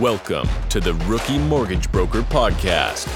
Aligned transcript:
Welcome 0.00 0.48
to 0.70 0.80
the 0.80 0.94
Rookie 0.94 1.36
Mortgage 1.36 1.92
Broker 1.92 2.22
Podcast 2.22 3.06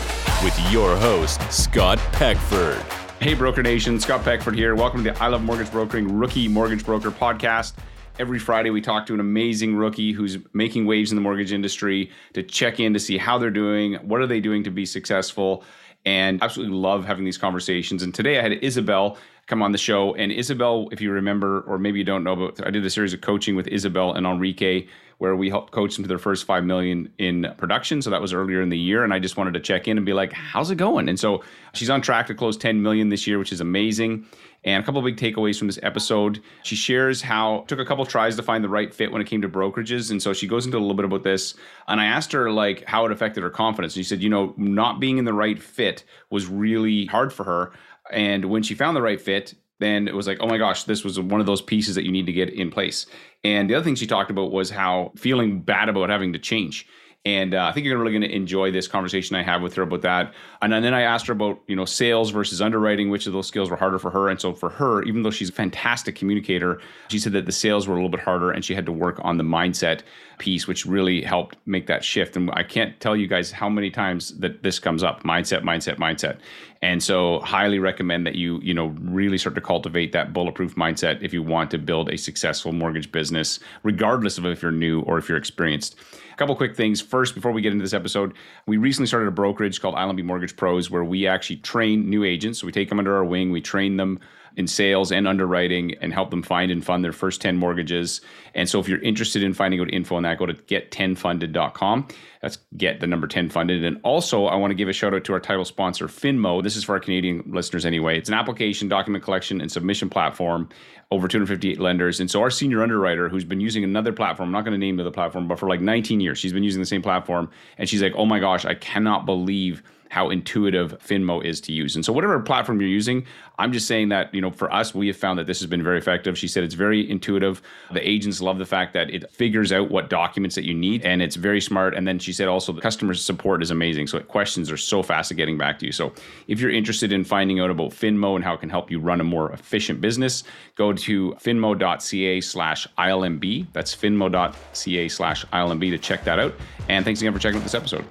with 0.45 0.55
your 0.71 0.95
host, 0.99 1.41
Scott 1.50 1.97
Peckford. 2.13 2.76
Hey, 3.23 3.33
Broker 3.33 3.63
Nation, 3.63 3.99
Scott 3.99 4.23
Peckford 4.23 4.55
here. 4.55 4.75
Welcome 4.75 5.02
to 5.05 5.12
the 5.12 5.23
I 5.23 5.28
Love 5.28 5.42
Mortgage 5.42 5.70
Brokering 5.70 6.18
Rookie 6.18 6.47
Mortgage 6.47 6.84
Broker 6.84 7.10
Podcast. 7.10 7.73
Every 8.18 8.39
Friday, 8.39 8.68
we 8.68 8.82
talk 8.82 9.07
to 9.07 9.14
an 9.14 9.20
amazing 9.20 9.75
rookie 9.75 10.12
who's 10.12 10.36
making 10.52 10.84
waves 10.84 11.11
in 11.11 11.16
the 11.16 11.23
mortgage 11.23 11.55
industry 11.55 12.11
to 12.34 12.43
check 12.43 12.79
in 12.79 12.93
to 12.93 13.01
see 13.01 13.16
how 13.16 13.39
they're 13.39 13.51
doing, 13.51 13.95
what 14.07 14.21
are 14.21 14.27
they 14.27 14.41
doing 14.41 14.62
to 14.64 14.71
be 14.71 14.85
successful, 14.85 15.64
and 16.05 16.43
absolutely 16.43 16.77
love 16.77 17.07
having 17.07 17.25
these 17.25 17.39
conversations. 17.39 18.03
And 18.03 18.14
today 18.14 18.39
I 18.39 18.43
had 18.43 18.53
Isabel 18.53 19.16
come 19.46 19.62
on 19.62 19.73
the 19.73 19.79
show. 19.79 20.14
And 20.16 20.30
Isabel, 20.30 20.89
if 20.93 21.01
you 21.01 21.11
remember, 21.11 21.62
or 21.62 21.79
maybe 21.79 21.98
you 21.98 22.05
don't 22.05 22.25
know, 22.25 22.37
but 22.37 22.66
I 22.66 22.71
did 22.71 22.85
a 22.85 22.91
series 22.91 23.14
of 23.14 23.23
coaching 23.23 23.57
with 23.57 23.69
Isabel 23.69 24.12
and 24.12 24.27
Enrique 24.27 24.87
where 25.18 25.36
we 25.36 25.48
helped 25.48 25.72
coach 25.72 25.96
them 25.96 26.04
to 26.04 26.08
their 26.08 26.18
first 26.18 26.45
five 26.45 26.64
million 26.64 27.12
in 27.18 27.52
production. 27.56 28.02
So 28.02 28.10
that 28.10 28.20
was 28.20 28.32
earlier 28.32 28.60
in 28.62 28.68
the 28.68 28.78
year, 28.78 29.05
and 29.05 29.12
I 29.12 29.18
just 29.18 29.36
wanted 29.36 29.55
to 29.55 29.60
check 29.60 29.88
in 29.88 29.96
and 29.96 30.06
be 30.06 30.12
like, 30.12 30.32
"How's 30.32 30.70
it 30.70 30.77
going?" 30.77 31.09
And 31.09 31.18
so 31.18 31.42
she's 31.72 31.91
on 31.91 32.00
track 32.00 32.27
to 32.28 32.34
close 32.34 32.56
10 32.56 32.82
million 32.82 33.09
this 33.09 33.27
year, 33.27 33.38
which 33.38 33.52
is 33.52 33.60
amazing. 33.60 34.27
And 34.64 34.82
a 34.82 34.86
couple 34.86 34.98
of 34.98 35.05
big 35.05 35.16
takeaways 35.19 35.58
from 35.58 35.69
this 35.69 35.78
episode. 35.82 36.41
She 36.62 36.74
shares 36.74 37.20
how 37.20 37.64
took 37.69 37.78
a 37.78 37.84
couple 37.84 38.06
tries 38.06 38.34
to 38.36 38.42
find 38.42 38.64
the 38.64 38.69
right 38.69 38.95
fit 38.95 39.12
when 39.12 39.20
it 39.20 39.27
came 39.27 39.42
to 39.42 39.48
brokerages. 39.48 40.10
And 40.10 40.22
so 40.22 40.32
she 40.32 40.46
goes 40.46 40.64
into 40.64 40.78
a 40.78 40.80
little 40.80 40.95
bit 40.95 41.05
about 41.05 41.22
this. 41.22 41.55
And 41.86 42.00
I 42.00 42.06
asked 42.06 42.33
her 42.33 42.50
like 42.50 42.83
how 42.86 43.05
it 43.05 43.12
affected 43.12 43.42
her 43.42 43.50
confidence. 43.50 43.94
And 43.94 44.05
she 44.05 44.08
said, 44.08 44.22
you 44.22 44.30
know, 44.30 44.55
not 44.56 45.00
being 45.00 45.19
in 45.19 45.27
the 45.27 45.34
right 45.34 45.62
fit 45.62 46.05
was 46.30 46.46
really 46.46 47.05
hard 47.06 47.30
for 47.30 47.44
her. 47.44 47.72
And 48.10 48.46
when 48.46 48.62
she 48.62 48.74
found 48.74 48.96
the 48.96 49.02
right 49.02 49.20
fit, 49.20 49.55
then 49.84 50.09
it 50.09 50.15
was 50.15 50.27
like, 50.27 50.38
oh 50.41 50.47
my 50.47 50.59
gosh, 50.59 50.84
this 50.84 51.05
was 51.05 51.20
one 51.20 51.41
of 51.41 51.47
those 51.47 51.62
pieces 51.62 51.95
that 51.95 52.05
you 52.05 52.12
need 52.12 52.27
to 52.27 52.33
get 52.33 52.48
in 52.48 52.70
place. 52.70 53.06
And 53.45 53.69
the 53.69 53.75
other 53.75 53.84
thing 53.84 53.95
she 53.95 54.06
talked 54.06 54.30
about 54.30 54.51
was 54.51 54.70
how 54.70 55.12
feeling 55.16 55.61
bad 55.61 55.88
about 55.88 56.09
having 56.09 56.33
to 56.33 56.38
change. 56.38 56.87
And 57.27 57.55
uh, 57.55 57.65
I 57.65 57.73
think 57.73 57.87
you're 57.87 57.97
really 57.97 58.12
going 58.12 58.31
to 58.31 58.36
enjoy 58.36 58.70
this 58.70 58.86
conversation 58.86 59.34
I 59.34 59.42
have 59.42 59.62
with 59.62 59.75
her 59.77 59.83
about 59.83 60.03
that. 60.03 60.34
And 60.61 60.73
then 60.73 60.92
I 60.92 61.03
asked 61.03 61.27
her 61.28 61.33
about, 61.33 61.58
you 61.67 61.75
know, 61.75 61.86
sales 61.86 62.31
versus 62.31 62.61
underwriting, 62.61 63.08
which 63.08 63.27
of 63.27 63.33
those 63.33 63.47
skills 63.47 63.70
were 63.70 63.77
harder 63.77 63.98
for 63.98 64.11
her. 64.11 64.28
And 64.28 64.39
so 64.39 64.53
for 64.53 64.69
her, 64.69 65.03
even 65.05 65.23
though 65.23 65.31
she's 65.31 65.48
a 65.48 65.53
fantastic 65.53 66.17
communicator, 66.17 66.83
she 67.08 67.19
said 67.19 67.33
that 67.33 67.47
the 67.47 67.53
sales 67.53 67.89
were 67.89 67.95
a 67.95 67.97
little 67.97 68.11
bit 68.11 68.20
harder 68.20 68.51
and 68.51 68.62
she 68.62 68.75
had 68.75 68.84
to 68.84 68.92
work 68.92 69.19
on 69.23 69.39
the 69.39 69.45
mindset 69.45 70.03
piece, 70.36 70.67
which 70.67 70.84
really 70.84 71.23
helped 71.23 71.56
make 71.64 71.86
that 71.86 72.05
shift. 72.05 72.36
And 72.36 72.51
I 72.53 72.62
can't 72.62 73.01
tell 73.01 73.17
you 73.17 73.27
guys 73.27 73.51
how 73.51 73.70
many 73.70 73.91
times 73.91 74.36
that 74.41 74.62
this 74.62 74.78
comes 74.78 75.03
up 75.03 75.23
mindset, 75.23 75.62
mindset, 75.62 75.97
mindset. 75.97 76.39
And 76.84 77.02
so 77.02 77.40
highly 77.40 77.78
recommend 77.78 78.27
that 78.27 78.34
you, 78.34 78.60
you 78.62 78.74
know, 78.74 78.88
really 79.00 79.38
start 79.38 79.54
to 79.54 79.62
cultivate 79.62 80.12
that 80.12 80.34
bulletproof 80.34 80.74
mindset 80.74 81.22
if 81.22 81.32
you 81.32 81.42
want 81.42 81.70
to 81.70 81.78
build 81.78 82.10
a 82.10 82.18
successful 82.18 82.72
mortgage 82.72 83.10
business, 83.10 83.58
regardless 83.84 84.36
of 84.36 84.44
if 84.44 84.60
you're 84.60 84.70
new 84.70 85.00
or 85.00 85.16
if 85.16 85.27
you're 85.27 85.38
experienced. 85.38 85.96
A 86.30 86.36
couple 86.36 86.55
quick 86.55 86.77
things. 86.77 87.00
First, 87.00 87.34
before 87.34 87.52
we 87.52 87.62
get 87.62 87.72
into 87.72 87.82
this 87.82 87.94
episode, 87.94 88.34
we 88.66 88.77
recently 88.77 89.06
started 89.06 89.28
a 89.28 89.30
brokerage 89.30 89.80
called 89.80 89.94
ILMB 89.94 90.24
Mortgage 90.24 90.58
Pros 90.58 90.90
where 90.90 91.05
we 91.05 91.27
actually 91.27 91.56
train 91.56 92.10
new 92.10 92.22
agents. 92.22 92.58
So 92.58 92.66
we 92.66 92.72
take 92.72 92.90
them 92.90 92.98
under 92.98 93.16
our 93.16 93.24
wing, 93.24 93.50
we 93.50 93.62
train 93.62 93.96
them 93.96 94.20
in 94.56 94.66
sales 94.66 95.10
and 95.10 95.27
underwriting 95.27 95.94
and 96.00 96.12
help 96.12 96.30
them 96.30 96.42
find 96.42 96.70
and 96.70 96.84
fund 96.84 97.05
their 97.05 97.12
first 97.12 97.41
10 97.41 97.56
mortgages. 97.56 98.20
And 98.55 98.69
so 98.69 98.78
if 98.78 98.88
you're 98.88 99.00
interested 99.00 99.42
in 99.42 99.52
finding 99.52 99.80
out 99.80 99.92
info 99.92 100.16
on 100.16 100.22
that, 100.22 100.38
go 100.38 100.46
to 100.46 100.55
get10funded.com. 100.55 102.08
That's 102.41 102.58
get 102.77 103.00
the 103.00 103.06
number 103.06 103.27
10 103.27 103.48
funded. 103.48 103.84
And 103.84 104.00
also, 104.05 104.46
I 104.46 104.56
want 104.56 104.70
to 104.70 104.74
give 104.74 104.88
a 104.88 104.92
shout 104.92 105.14
out 105.14 105.24
to 105.24 105.33
our 105.33 105.41
title 105.41 105.64
sponsor, 105.64 106.06
Finmo. 106.06 106.62
This 106.62 106.77
is 106.77 106.84
for 106.84 106.92
our 106.92 107.00
Canadian 107.00 107.42
listeners 107.46 107.84
anyway. 107.84 108.19
It's 108.19 108.28
an 108.28 108.34
application, 108.34 108.88
document 108.88 109.24
collection, 109.24 109.61
and 109.61 109.72
submission 109.72 110.08
platform 110.08 110.68
over 111.11 111.28
258 111.28 111.80
lenders. 111.80 112.20
And 112.20 112.30
so 112.30 112.41
our 112.41 112.50
senior 112.50 112.83
underwriter, 112.83 113.28
who's 113.28 113.44
been 113.44 113.61
using 113.61 113.84
another 113.84 114.12
platform, 114.12 114.48
I'm 114.48 114.52
not 114.52 114.64
going 114.64 114.72
to 114.72 114.78
name 114.78 114.96
the 114.96 115.11
platform, 115.11 115.48
but 115.48 115.58
for 115.58 115.68
like 115.68 115.80
19 115.80 116.20
years, 116.20 116.39
she's 116.39 116.52
been 116.52 116.64
using 116.64 116.80
the 116.80 116.86
same 116.86 117.02
platform. 117.02 117.50
And 117.78 117.89
she's 117.89 118.02
like, 118.02 118.14
oh 118.16 118.27
my 118.27 118.41
gosh, 118.41 118.64
I 118.64 118.74
cannot 118.74 119.27
believe 119.27 119.83
how 120.15 120.31
intuitive 120.31 120.97
Finmo 121.01 121.45
is 121.45 121.61
to 121.61 121.73
use. 121.73 121.97
And 121.97 122.05
so 122.05 122.12
whatever 122.12 122.39
platform 122.39 122.80
you're 122.80 122.89
using, 122.89 123.27
I'm 123.58 123.73
just 123.73 123.89
saying 123.89 124.11
that, 124.11 124.33
you 124.33 124.41
know, 124.41 124.52
for 124.52 124.73
us, 124.73 124.95
we 124.95 125.08
have 125.08 125.17
found 125.17 125.41
that 125.41 125.48
this 125.48 125.58
has 125.58 125.69
been 125.69 125.83
very 125.83 125.98
effective. 125.98 126.39
She 126.39 126.47
said 126.47 126.63
it's 126.63 126.75
very 126.77 127.11
intuitive. 127.11 127.61
The 127.92 128.09
agents 128.09 128.41
love 128.41 128.59
the 128.59 128.65
fact 128.65 128.93
that 128.93 129.11
it 129.11 129.29
figures 129.33 129.73
out 129.73 129.91
what 129.91 130.11
documents 130.11 130.55
that 130.55 130.65
you 130.65 130.73
need 130.73 131.03
and 131.03 131.21
it's 131.21 131.35
very 131.35 131.61
smart. 131.61 131.97
And 131.97 132.07
then 132.07 132.21
she 132.21 132.33
said 132.33 132.47
also 132.47 132.73
the 132.73 132.81
customer 132.81 133.13
support 133.15 133.61
is 133.61 133.73
amazing. 133.73 134.07
So 134.07 134.21
questions 134.21 134.71
are 134.71 134.77
so 134.77 135.03
fast 135.03 135.33
at 135.33 135.37
getting 135.37 135.59
back 135.59 135.81
to 135.81 135.87
you. 135.87 135.91
So 135.91 136.13
if 136.47 136.61
you're 136.61 136.71
interested 136.71 137.13
in 137.13 137.25
finding 137.25 137.59
out 137.59 137.71
about 137.71 137.91
Finmo 137.91 138.37
and 138.37 138.45
how 138.45 138.55
it 138.55 138.61
can 138.61 138.71
help 138.71 138.93
you 138.93 139.01
run 139.01 139.21
a 139.21 139.25
more 139.25 139.51
efficient 139.51 140.01
business, 140.01 140.45
go 140.77 140.93
to 140.93 141.33
finmo.ca 141.41 142.41
slash 142.41 142.87
ILMB. 142.97 143.67
That's 143.73 143.97
finmo.ca 143.97 145.09
slash 145.09 145.45
ILMB 145.47 145.91
to 145.91 145.99
check 145.99 146.23
that 146.23 146.39
out. 146.39 146.55
And 146.89 147.05
thanks 147.05 147.21
again 147.21 147.33
for 147.33 147.41
checking 147.41 147.59
out 147.59 147.65
this 147.65 147.75
episode. 147.75 148.05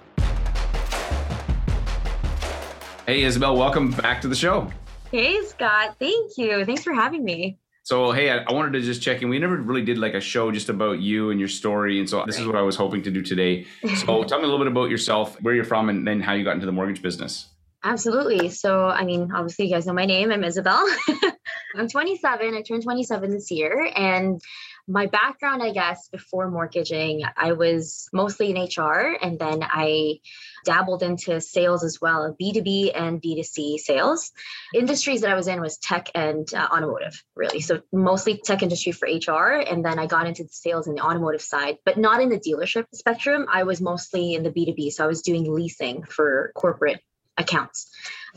Hey, 3.05 3.23
Isabel, 3.23 3.57
welcome 3.57 3.91
back 3.91 4.21
to 4.21 4.29
the 4.29 4.35
show. 4.35 4.71
Hey, 5.11 5.43
Scott. 5.43 5.97
Thank 5.99 6.37
you. 6.37 6.63
Thanks 6.63 6.83
for 6.83 6.93
having 6.93 7.25
me. 7.25 7.57
So, 7.83 8.13
hey, 8.13 8.29
I, 8.29 8.37
I 8.37 8.53
wanted 8.53 8.71
to 8.73 8.81
just 8.81 9.01
check 9.01 9.21
in. 9.21 9.27
We 9.27 9.39
never 9.39 9.57
really 9.57 9.83
did 9.83 9.97
like 9.97 10.13
a 10.13 10.21
show 10.21 10.53
just 10.53 10.69
about 10.69 10.99
you 10.99 11.29
and 11.29 11.37
your 11.37 11.49
story. 11.49 11.99
And 11.99 12.09
so, 12.09 12.23
this 12.25 12.39
is 12.39 12.47
what 12.47 12.55
I 12.55 12.61
was 12.61 12.77
hoping 12.77 13.03
to 13.03 13.11
do 13.11 13.21
today. 13.21 13.65
So, 13.97 14.23
tell 14.27 14.37
me 14.37 14.45
a 14.45 14.47
little 14.47 14.57
bit 14.57 14.67
about 14.67 14.89
yourself, 14.89 15.35
where 15.41 15.53
you're 15.53 15.65
from, 15.65 15.89
and 15.89 16.07
then 16.07 16.21
how 16.21 16.31
you 16.31 16.45
got 16.45 16.53
into 16.53 16.65
the 16.65 16.71
mortgage 16.71 17.01
business. 17.01 17.49
Absolutely. 17.83 18.47
So, 18.47 18.85
I 18.87 19.03
mean, 19.03 19.33
obviously, 19.33 19.65
you 19.65 19.73
guys 19.73 19.85
know 19.85 19.91
my 19.91 20.05
name. 20.05 20.31
I'm 20.31 20.45
Isabel. 20.45 20.87
I'm 21.75 21.89
27. 21.89 22.55
I 22.55 22.61
turned 22.61 22.83
27 22.83 23.31
this 23.31 23.51
year. 23.51 23.91
And 23.97 24.41
my 24.87 25.05
background, 25.07 25.63
I 25.63 25.71
guess, 25.71 26.09
before 26.09 26.49
mortgaging, 26.49 27.23
I 27.37 27.53
was 27.53 28.09
mostly 28.11 28.51
in 28.51 28.61
HR 28.63 29.15
and 29.21 29.39
then 29.39 29.63
I 29.63 30.19
dabbled 30.65 31.03
into 31.03 31.39
sales 31.39 31.83
as 31.83 31.99
well, 32.01 32.35
B2B 32.39 32.91
and 32.93 33.21
B2C 33.21 33.77
sales. 33.77 34.31
Industries 34.73 35.21
that 35.21 35.31
I 35.31 35.35
was 35.35 35.47
in 35.47 35.61
was 35.61 35.77
tech 35.77 36.09
and 36.13 36.51
uh, 36.53 36.67
automotive, 36.71 37.23
really. 37.35 37.61
So 37.61 37.81
mostly 37.93 38.37
tech 38.43 38.61
industry 38.61 38.91
for 38.91 39.07
HR. 39.07 39.53
And 39.59 39.85
then 39.85 39.99
I 39.99 40.05
got 40.05 40.27
into 40.27 40.43
the 40.43 40.49
sales 40.49 40.87
in 40.87 40.95
the 40.95 41.01
automotive 41.01 41.41
side, 41.41 41.77
but 41.85 41.97
not 41.97 42.21
in 42.21 42.29
the 42.29 42.39
dealership 42.39 42.85
spectrum. 42.93 43.45
I 43.51 43.63
was 43.63 43.79
mostly 43.79 44.33
in 44.33 44.43
the 44.43 44.51
B2B. 44.51 44.91
So 44.91 45.05
I 45.05 45.07
was 45.07 45.21
doing 45.21 45.51
leasing 45.53 46.03
for 46.03 46.51
corporate 46.55 47.01
accounts. 47.37 47.89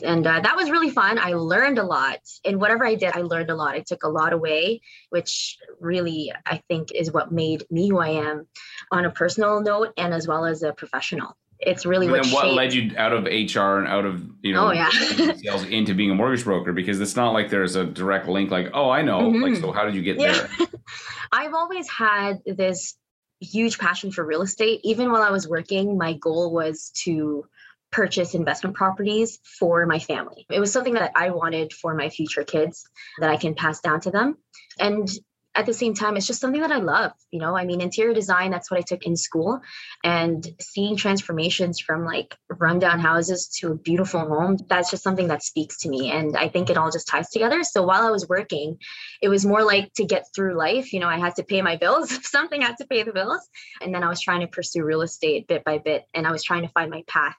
And 0.02 0.26
uh, 0.26 0.40
that 0.40 0.56
was 0.56 0.70
really 0.70 0.90
fun. 0.90 1.18
I 1.18 1.32
learned 1.32 1.78
a 1.78 1.82
lot. 1.82 2.20
And 2.44 2.60
whatever 2.60 2.86
I 2.86 2.94
did, 2.94 3.16
I 3.16 3.22
learned 3.22 3.50
a 3.50 3.54
lot. 3.54 3.74
I 3.74 3.80
took 3.80 4.02
a 4.02 4.08
lot 4.08 4.32
away, 4.32 4.82
which 5.08 5.56
really, 5.80 6.32
I 6.44 6.62
think, 6.68 6.92
is 6.92 7.12
what 7.12 7.32
made 7.32 7.64
me 7.70 7.88
who 7.88 7.98
I 7.98 8.10
am 8.10 8.46
on 8.90 9.06
a 9.06 9.10
personal 9.10 9.60
note 9.60 9.92
and 9.96 10.12
as 10.12 10.28
well 10.28 10.44
as 10.44 10.62
a 10.62 10.72
professional 10.72 11.36
it's 11.58 11.86
really 11.86 12.08
what, 12.08 12.26
what 12.28 12.52
led 12.52 12.72
you 12.72 12.92
out 12.96 13.12
of 13.12 13.24
HR 13.24 13.78
and 13.78 13.88
out 13.88 14.04
of 14.04 14.22
you 14.42 14.52
know 14.52 14.68
oh, 14.68 14.72
yeah. 14.72 14.90
sales 15.36 15.64
into 15.64 15.94
being 15.94 16.10
a 16.10 16.14
mortgage 16.14 16.44
broker 16.44 16.72
because 16.72 17.00
it's 17.00 17.16
not 17.16 17.32
like 17.32 17.48
there's 17.50 17.76
a 17.76 17.84
direct 17.84 18.28
link 18.28 18.50
like 18.50 18.68
oh 18.74 18.90
I 18.90 19.02
know 19.02 19.20
mm-hmm. 19.20 19.42
like 19.42 19.56
so 19.56 19.72
how 19.72 19.84
did 19.84 19.94
you 19.94 20.02
get 20.02 20.20
yeah. 20.20 20.46
there? 20.58 20.66
I've 21.32 21.54
always 21.54 21.88
had 21.88 22.42
this 22.46 22.96
huge 23.40 23.78
passion 23.78 24.10
for 24.10 24.24
real 24.24 24.42
estate. 24.42 24.80
Even 24.84 25.10
while 25.10 25.22
I 25.22 25.30
was 25.30 25.48
working, 25.48 25.98
my 25.98 26.14
goal 26.14 26.52
was 26.52 26.90
to 27.04 27.46
purchase 27.90 28.34
investment 28.34 28.76
properties 28.76 29.38
for 29.58 29.86
my 29.86 29.98
family. 29.98 30.46
It 30.50 30.60
was 30.60 30.72
something 30.72 30.94
that 30.94 31.12
I 31.14 31.30
wanted 31.30 31.72
for 31.72 31.94
my 31.94 32.08
future 32.08 32.44
kids 32.44 32.88
that 33.20 33.30
I 33.30 33.36
can 33.36 33.54
pass 33.54 33.80
down 33.80 34.00
to 34.02 34.10
them. 34.10 34.36
And 34.78 35.08
at 35.56 35.64
the 35.64 35.72
same 35.72 35.94
time, 35.94 36.16
it's 36.16 36.26
just 36.26 36.40
something 36.40 36.60
that 36.60 36.70
I 36.70 36.76
love. 36.76 37.12
You 37.30 37.40
know, 37.40 37.56
I 37.56 37.64
mean, 37.64 37.80
interior 37.80 38.12
design, 38.12 38.50
that's 38.50 38.70
what 38.70 38.78
I 38.78 38.82
took 38.82 39.04
in 39.04 39.16
school. 39.16 39.62
And 40.04 40.46
seeing 40.60 40.96
transformations 40.96 41.80
from 41.80 42.04
like 42.04 42.36
rundown 42.50 43.00
houses 43.00 43.48
to 43.60 43.72
a 43.72 43.74
beautiful 43.74 44.20
home, 44.20 44.58
that's 44.68 44.90
just 44.90 45.02
something 45.02 45.28
that 45.28 45.42
speaks 45.42 45.78
to 45.78 45.88
me. 45.88 46.10
And 46.10 46.36
I 46.36 46.48
think 46.48 46.68
it 46.68 46.76
all 46.76 46.90
just 46.90 47.08
ties 47.08 47.30
together. 47.30 47.64
So 47.64 47.82
while 47.82 48.06
I 48.06 48.10
was 48.10 48.28
working, 48.28 48.76
it 49.22 49.30
was 49.30 49.46
more 49.46 49.64
like 49.64 49.94
to 49.94 50.04
get 50.04 50.26
through 50.34 50.58
life. 50.58 50.92
You 50.92 51.00
know, 51.00 51.08
I 51.08 51.18
had 51.18 51.36
to 51.36 51.42
pay 51.42 51.62
my 51.62 51.76
bills, 51.76 52.10
something 52.30 52.60
had 52.60 52.76
to 52.78 52.86
pay 52.86 53.02
the 53.02 53.12
bills. 53.12 53.48
And 53.80 53.94
then 53.94 54.02
I 54.02 54.10
was 54.10 54.20
trying 54.20 54.42
to 54.42 54.48
pursue 54.48 54.84
real 54.84 55.00
estate 55.00 55.48
bit 55.48 55.64
by 55.64 55.78
bit. 55.78 56.04
And 56.12 56.26
I 56.26 56.32
was 56.32 56.44
trying 56.44 56.62
to 56.62 56.68
find 56.68 56.90
my 56.90 57.02
path 57.08 57.36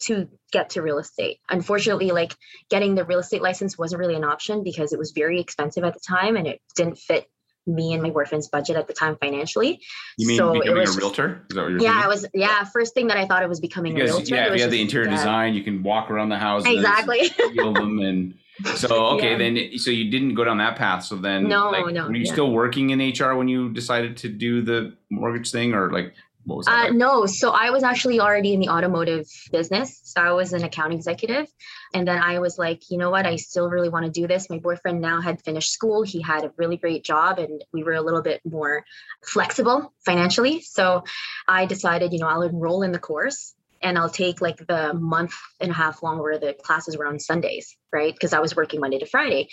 to 0.00 0.28
get 0.52 0.70
to 0.70 0.82
real 0.82 0.98
estate. 0.98 1.38
Unfortunately, 1.48 2.10
like 2.10 2.34
getting 2.70 2.94
the 2.94 3.04
real 3.04 3.18
estate 3.18 3.42
license 3.42 3.78
wasn't 3.78 4.00
really 4.00 4.14
an 4.14 4.24
option 4.24 4.64
because 4.64 4.92
it 4.92 4.98
was 4.98 5.12
very 5.12 5.40
expensive 5.40 5.84
at 5.84 5.94
the 5.94 6.00
time 6.00 6.36
and 6.36 6.46
it 6.46 6.60
didn't 6.74 6.98
fit 6.98 7.26
me 7.66 7.92
and 7.92 8.02
my 8.02 8.10
boyfriend's 8.10 8.48
budget 8.48 8.76
at 8.76 8.86
the 8.86 8.94
time 8.94 9.16
financially. 9.20 9.80
You 10.16 10.28
mean 10.28 10.38
so 10.38 10.52
becoming 10.52 10.86
a 10.86 10.90
realtor? 10.92 11.46
Is 11.50 11.56
that 11.56 11.62
what 11.62 11.70
you're 11.70 11.82
yeah, 11.82 12.00
I 12.02 12.08
was 12.08 12.26
yeah, 12.34 12.64
first 12.64 12.94
thing 12.94 13.08
that 13.08 13.16
I 13.16 13.26
thought 13.26 13.42
it 13.42 13.48
was 13.48 13.60
becoming 13.60 13.94
because, 13.94 14.10
a 14.10 14.14
realtor. 14.14 14.34
Yeah, 14.34 14.46
if 14.48 14.56
you 14.56 14.62
have 14.62 14.70
the 14.70 14.80
interior 14.80 15.08
design, 15.08 15.54
you 15.54 15.62
can 15.62 15.82
walk 15.82 16.10
around 16.10 16.30
the 16.30 16.38
house 16.38 16.64
exactly 16.66 17.28
feel 17.54 17.72
them 17.72 17.98
and 17.98 18.34
so 18.76 19.06
okay, 19.16 19.32
yeah. 19.32 19.38
then 19.38 19.78
so 19.78 19.90
you 19.90 20.10
didn't 20.10 20.34
go 20.34 20.44
down 20.44 20.58
that 20.58 20.76
path. 20.76 21.04
So 21.04 21.16
then 21.16 21.48
no, 21.48 21.70
like, 21.70 21.94
no. 21.94 22.06
Were 22.06 22.14
you 22.14 22.24
yeah. 22.24 22.32
still 22.32 22.50
working 22.50 22.90
in 22.90 22.98
HR 22.98 23.34
when 23.34 23.48
you 23.48 23.72
decided 23.72 24.16
to 24.18 24.28
do 24.28 24.62
the 24.62 24.94
mortgage 25.10 25.50
thing 25.50 25.72
or 25.72 25.90
like 25.90 26.06
What 26.06 26.12
was 26.12 26.12
that? 26.12 26.29
Uh, 26.66 26.90
no, 26.90 27.26
so 27.26 27.50
I 27.50 27.70
was 27.70 27.82
actually 27.82 28.20
already 28.20 28.52
in 28.52 28.60
the 28.60 28.68
automotive 28.68 29.26
business. 29.52 30.00
So 30.04 30.20
I 30.20 30.32
was 30.32 30.52
an 30.52 30.64
account 30.64 30.92
executive. 30.92 31.46
And 31.94 32.06
then 32.06 32.22
I 32.22 32.38
was 32.38 32.58
like, 32.58 32.82
you 32.90 32.98
know 32.98 33.10
what? 33.10 33.26
I 33.26 33.36
still 33.36 33.68
really 33.68 33.88
want 33.88 34.06
to 34.06 34.12
do 34.12 34.26
this. 34.26 34.48
My 34.48 34.58
boyfriend 34.58 35.00
now 35.00 35.20
had 35.20 35.42
finished 35.42 35.72
school. 35.72 36.02
He 36.02 36.22
had 36.22 36.44
a 36.44 36.52
really 36.56 36.76
great 36.76 37.04
job 37.04 37.38
and 37.38 37.64
we 37.72 37.82
were 37.82 37.94
a 37.94 38.02
little 38.02 38.22
bit 38.22 38.40
more 38.44 38.84
flexible 39.24 39.92
financially. 40.04 40.60
So 40.60 41.04
I 41.48 41.66
decided, 41.66 42.12
you 42.12 42.20
know, 42.20 42.28
I'll 42.28 42.42
enroll 42.42 42.82
in 42.82 42.92
the 42.92 42.98
course 42.98 43.54
and 43.82 43.98
I'll 43.98 44.10
take 44.10 44.40
like 44.40 44.58
the 44.66 44.92
month 44.94 45.34
and 45.60 45.70
a 45.70 45.74
half 45.74 46.02
long 46.02 46.18
where 46.18 46.38
the 46.38 46.52
classes 46.54 46.96
were 46.96 47.06
on 47.06 47.18
Sundays, 47.18 47.76
right? 47.92 48.12
Because 48.12 48.32
I 48.32 48.40
was 48.40 48.54
working 48.54 48.80
Monday 48.80 48.98
to 48.98 49.06
Friday. 49.06 49.48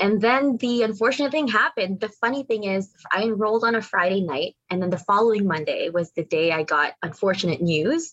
And 0.00 0.20
then 0.20 0.56
the 0.58 0.82
unfortunate 0.82 1.32
thing 1.32 1.48
happened. 1.48 2.00
The 2.00 2.08
funny 2.08 2.44
thing 2.44 2.64
is, 2.64 2.92
I 3.12 3.22
enrolled 3.24 3.64
on 3.64 3.74
a 3.74 3.82
Friday 3.82 4.20
night, 4.22 4.54
and 4.70 4.80
then 4.82 4.90
the 4.90 4.98
following 4.98 5.46
Monday 5.46 5.90
was 5.90 6.12
the 6.12 6.24
day 6.24 6.52
I 6.52 6.62
got 6.62 6.94
unfortunate 7.02 7.60
news 7.60 8.12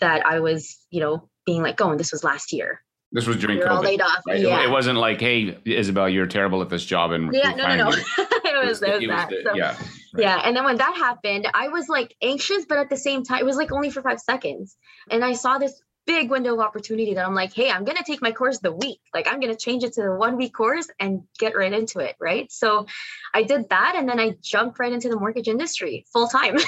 that 0.00 0.26
I 0.26 0.40
was, 0.40 0.78
you 0.90 1.00
know, 1.00 1.28
being 1.46 1.62
like, 1.62 1.80
oh, 1.80 1.90
and 1.90 1.98
this 2.00 2.12
was 2.12 2.22
last 2.22 2.52
year. 2.52 2.82
This 3.12 3.26
was 3.26 3.36
during 3.38 3.60
COVID. 3.60 3.82
laid 3.84 4.00
off. 4.02 4.20
Right? 4.26 4.40
Yeah. 4.40 4.64
It 4.64 4.70
wasn't 4.70 4.98
like, 4.98 5.20
hey, 5.20 5.56
Isabel, 5.64 6.08
you're 6.08 6.26
terrible 6.26 6.60
at 6.60 6.68
this 6.68 6.84
job, 6.84 7.12
and 7.12 7.32
yeah, 7.32 7.54
no, 7.54 7.66
no, 7.68 7.76
no. 7.76 7.90
firing 7.92 8.04
you. 8.18 8.24
it 8.44 8.66
was, 8.66 8.82
it 8.82 8.92
was 9.00 9.06
that. 9.08 9.28
the- 9.30 9.42
So- 9.44 9.54
yeah. 9.54 9.76
Yeah. 10.18 10.40
And 10.42 10.56
then 10.56 10.64
when 10.64 10.76
that 10.76 10.94
happened, 10.96 11.48
I 11.54 11.68
was 11.68 11.88
like 11.88 12.14
anxious, 12.22 12.64
but 12.66 12.78
at 12.78 12.90
the 12.90 12.96
same 12.96 13.24
time, 13.24 13.40
it 13.40 13.44
was 13.44 13.56
like 13.56 13.72
only 13.72 13.90
for 13.90 14.02
five 14.02 14.20
seconds. 14.20 14.76
And 15.10 15.24
I 15.24 15.34
saw 15.34 15.58
this 15.58 15.80
big 16.06 16.30
window 16.30 16.54
of 16.54 16.60
opportunity 16.60 17.14
that 17.14 17.26
I'm 17.26 17.34
like, 17.34 17.52
hey, 17.52 17.70
I'm 17.70 17.84
going 17.84 17.96
to 17.96 18.04
take 18.04 18.22
my 18.22 18.30
course 18.30 18.60
the 18.60 18.72
week. 18.72 19.00
Like, 19.12 19.26
I'm 19.26 19.40
going 19.40 19.52
to 19.52 19.58
change 19.58 19.82
it 19.82 19.92
to 19.94 20.02
the 20.02 20.14
one 20.14 20.36
week 20.36 20.54
course 20.54 20.88
and 21.00 21.22
get 21.38 21.56
right 21.56 21.72
into 21.72 21.98
it. 21.98 22.14
Right. 22.20 22.50
So 22.52 22.86
I 23.34 23.42
did 23.42 23.68
that. 23.70 23.94
And 23.96 24.08
then 24.08 24.20
I 24.20 24.36
jumped 24.40 24.78
right 24.78 24.92
into 24.92 25.08
the 25.08 25.18
mortgage 25.18 25.48
industry 25.48 26.06
full 26.12 26.28
time. 26.28 26.56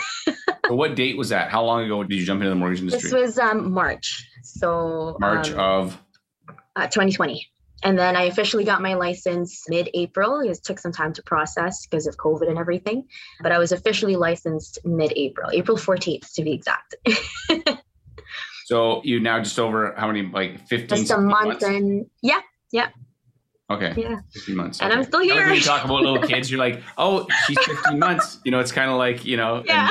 So 0.67 0.75
what 0.75 0.97
date 0.97 1.17
was 1.17 1.31
that? 1.31 1.51
How 1.51 1.65
long 1.65 1.85
ago 1.85 2.05
did 2.05 2.17
you 2.17 2.27
jump 2.27 2.43
into 2.43 2.51
the 2.51 2.55
mortgage 2.55 2.81
industry? 2.81 3.09
this 3.09 3.13
was 3.13 3.39
um, 3.39 3.73
March. 3.73 4.23
So 4.43 5.17
March 5.19 5.51
um, 5.53 5.59
of. 5.59 6.03
uh, 6.77 6.83
2020. 6.89 7.49
And 7.85 7.99
then 7.99 8.17
I 8.17 8.25
officially 8.25 8.65
got 8.65 8.83
my 8.83 8.95
license 8.95 9.65
mid 9.69 9.89
April. 9.95 10.41
It 10.41 10.59
took 10.65 10.79
some 10.79 10.93
time 10.93 11.13
to 11.13 11.23
process 11.23 11.87
because 11.87 12.07
of 12.07 12.17
COVID 12.17 12.49
and 12.49 12.59
everything. 12.59 13.07
But 13.41 13.53
I 13.53 13.59
was 13.59 13.73
officially 13.73 14.17
licensed 14.17 14.79
mid 14.85 15.13
April, 15.17 15.51
April 15.53 15.77
14th 15.77 16.33
to 16.35 16.43
be 16.43 16.53
exact. 16.53 16.97
So 18.69 19.01
you 19.03 19.19
now 19.19 19.39
just 19.39 19.59
over 19.59 19.95
how 19.97 20.09
many 20.09 20.25
like 20.31 20.69
15 20.69 20.99
Just 20.99 21.11
a 21.11 21.17
month 21.17 21.49
months? 21.49 21.65
and 21.65 22.05
yeah, 22.21 22.43
yeah, 22.71 22.89
Okay. 23.71 23.93
yeah. 23.97 24.21
15 24.33 24.57
months. 24.57 24.81
And 24.81 24.93
I'm 24.93 25.05
still 25.05 25.21
I 25.21 25.25
like 25.25 25.33
here. 25.33 25.47
when 25.47 25.55
you 25.57 25.61
talk 25.61 25.85
about 25.85 26.01
little 26.01 26.23
kids, 26.27 26.51
you're 26.51 26.59
like, 26.59 26.83
oh, 26.97 27.27
she's 27.47 27.59
15 27.59 27.99
months. 28.07 28.39
You 28.45 28.51
know, 28.51 28.61
it's 28.61 28.73
kind 28.73 28.91
of 28.91 28.97
like, 28.97 29.25
you 29.27 29.37
know, 29.37 29.63
Yeah. 29.67 29.89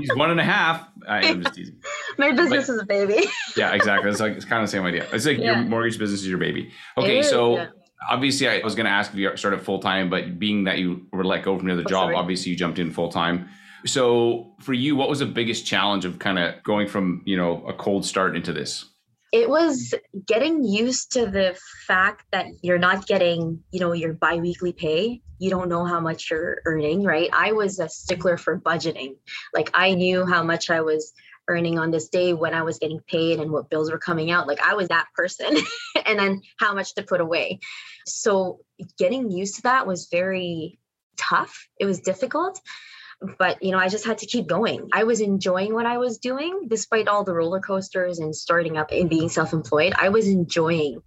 she's 0.00 0.12
one 0.16 0.30
and 0.32 0.40
a 0.40 0.44
half. 0.44 0.86
I, 1.08 1.24
am 1.26 1.42
just 1.42 1.54
teasing. 1.54 1.76
My 2.18 2.32
business 2.32 2.68
is 2.68 2.80
a 2.80 2.84
baby. 2.84 3.24
Yeah, 3.56 3.72
exactly. 3.74 4.10
It's 4.10 4.20
like 4.20 4.32
it's 4.32 4.44
kind 4.44 4.62
of 4.62 4.68
the 4.68 4.72
same 4.72 4.84
idea. 4.84 5.06
It's 5.12 5.26
like 5.26 5.38
your 5.38 5.56
mortgage 5.56 5.98
business 5.98 6.20
is 6.20 6.28
your 6.28 6.38
baby. 6.38 6.70
Okay, 6.98 7.18
It 7.18 7.20
is, 7.20 7.28
so 7.30 7.56
yeah. 7.56 7.66
obviously 8.08 8.48
I 8.48 8.58
was 8.64 8.74
going 8.74 8.86
to 8.86 8.92
ask 8.92 9.12
if 9.12 9.18
you 9.18 9.36
started 9.36 9.60
full 9.62 9.78
time, 9.80 10.08
but 10.10 10.38
being 10.38 10.64
that 10.64 10.78
you 10.78 11.06
were 11.12 11.24
let 11.24 11.42
go 11.44 11.56
from 11.58 11.66
the 11.68 11.72
other 11.74 11.82
Oh, 11.86 11.88
job, 11.88 12.04
sorry. 12.06 12.14
obviously 12.16 12.50
you 12.52 12.56
jumped 12.58 12.78
in 12.78 12.90
full 12.92 13.10
time. 13.10 13.48
So 13.86 14.52
for 14.60 14.72
you, 14.72 14.94
what 14.96 15.08
was 15.08 15.20
the 15.20 15.26
biggest 15.26 15.66
challenge 15.66 16.04
of 16.04 16.18
kind 16.18 16.38
of 16.38 16.62
going 16.64 16.86
from 16.88 17.22
you 17.24 17.36
know 17.36 17.64
a 17.66 17.72
cold 17.72 18.04
start 18.04 18.36
into 18.36 18.52
this? 18.52 18.84
It 19.32 19.48
was 19.48 19.94
getting 20.26 20.64
used 20.64 21.12
to 21.12 21.26
the 21.26 21.56
fact 21.86 22.24
that 22.32 22.46
you're 22.62 22.78
not 22.78 23.06
getting, 23.06 23.62
you 23.70 23.80
know, 23.80 23.92
your 23.92 24.12
biweekly 24.12 24.72
pay. 24.72 25.22
You 25.38 25.50
don't 25.50 25.68
know 25.68 25.84
how 25.84 26.00
much 26.00 26.30
you're 26.30 26.60
earning, 26.66 27.04
right? 27.04 27.30
I 27.32 27.52
was 27.52 27.78
a 27.78 27.88
stickler 27.88 28.36
for 28.36 28.60
budgeting. 28.60 29.16
Like 29.54 29.70
I 29.72 29.94
knew 29.94 30.26
how 30.26 30.42
much 30.42 30.68
I 30.68 30.80
was 30.80 31.12
earning 31.48 31.78
on 31.78 31.90
this 31.90 32.08
day 32.08 32.32
when 32.32 32.54
I 32.54 32.62
was 32.62 32.78
getting 32.78 33.00
paid 33.00 33.40
and 33.40 33.50
what 33.50 33.70
bills 33.70 33.90
were 33.90 33.98
coming 33.98 34.30
out. 34.30 34.46
Like 34.46 34.60
I 34.60 34.74
was 34.74 34.88
that 34.88 35.06
person 35.14 35.56
and 36.06 36.18
then 36.18 36.42
how 36.58 36.74
much 36.74 36.94
to 36.94 37.02
put 37.02 37.20
away. 37.20 37.60
So 38.06 38.60
getting 38.98 39.30
used 39.30 39.56
to 39.56 39.62
that 39.62 39.86
was 39.86 40.08
very 40.10 40.78
tough. 41.16 41.68
It 41.78 41.86
was 41.86 42.00
difficult. 42.00 42.60
But 43.38 43.62
you 43.62 43.72
know, 43.72 43.78
I 43.78 43.88
just 43.88 44.06
had 44.06 44.18
to 44.18 44.26
keep 44.26 44.46
going. 44.46 44.88
I 44.92 45.04
was 45.04 45.20
enjoying 45.20 45.74
what 45.74 45.86
I 45.86 45.98
was 45.98 46.18
doing 46.18 46.66
despite 46.68 47.08
all 47.08 47.24
the 47.24 47.34
roller 47.34 47.60
coasters 47.60 48.18
and 48.18 48.34
starting 48.34 48.76
up 48.76 48.90
and 48.92 49.10
being 49.10 49.28
self-employed. 49.28 49.94
I 49.98 50.08
was 50.08 50.26
enjoying 50.26 51.02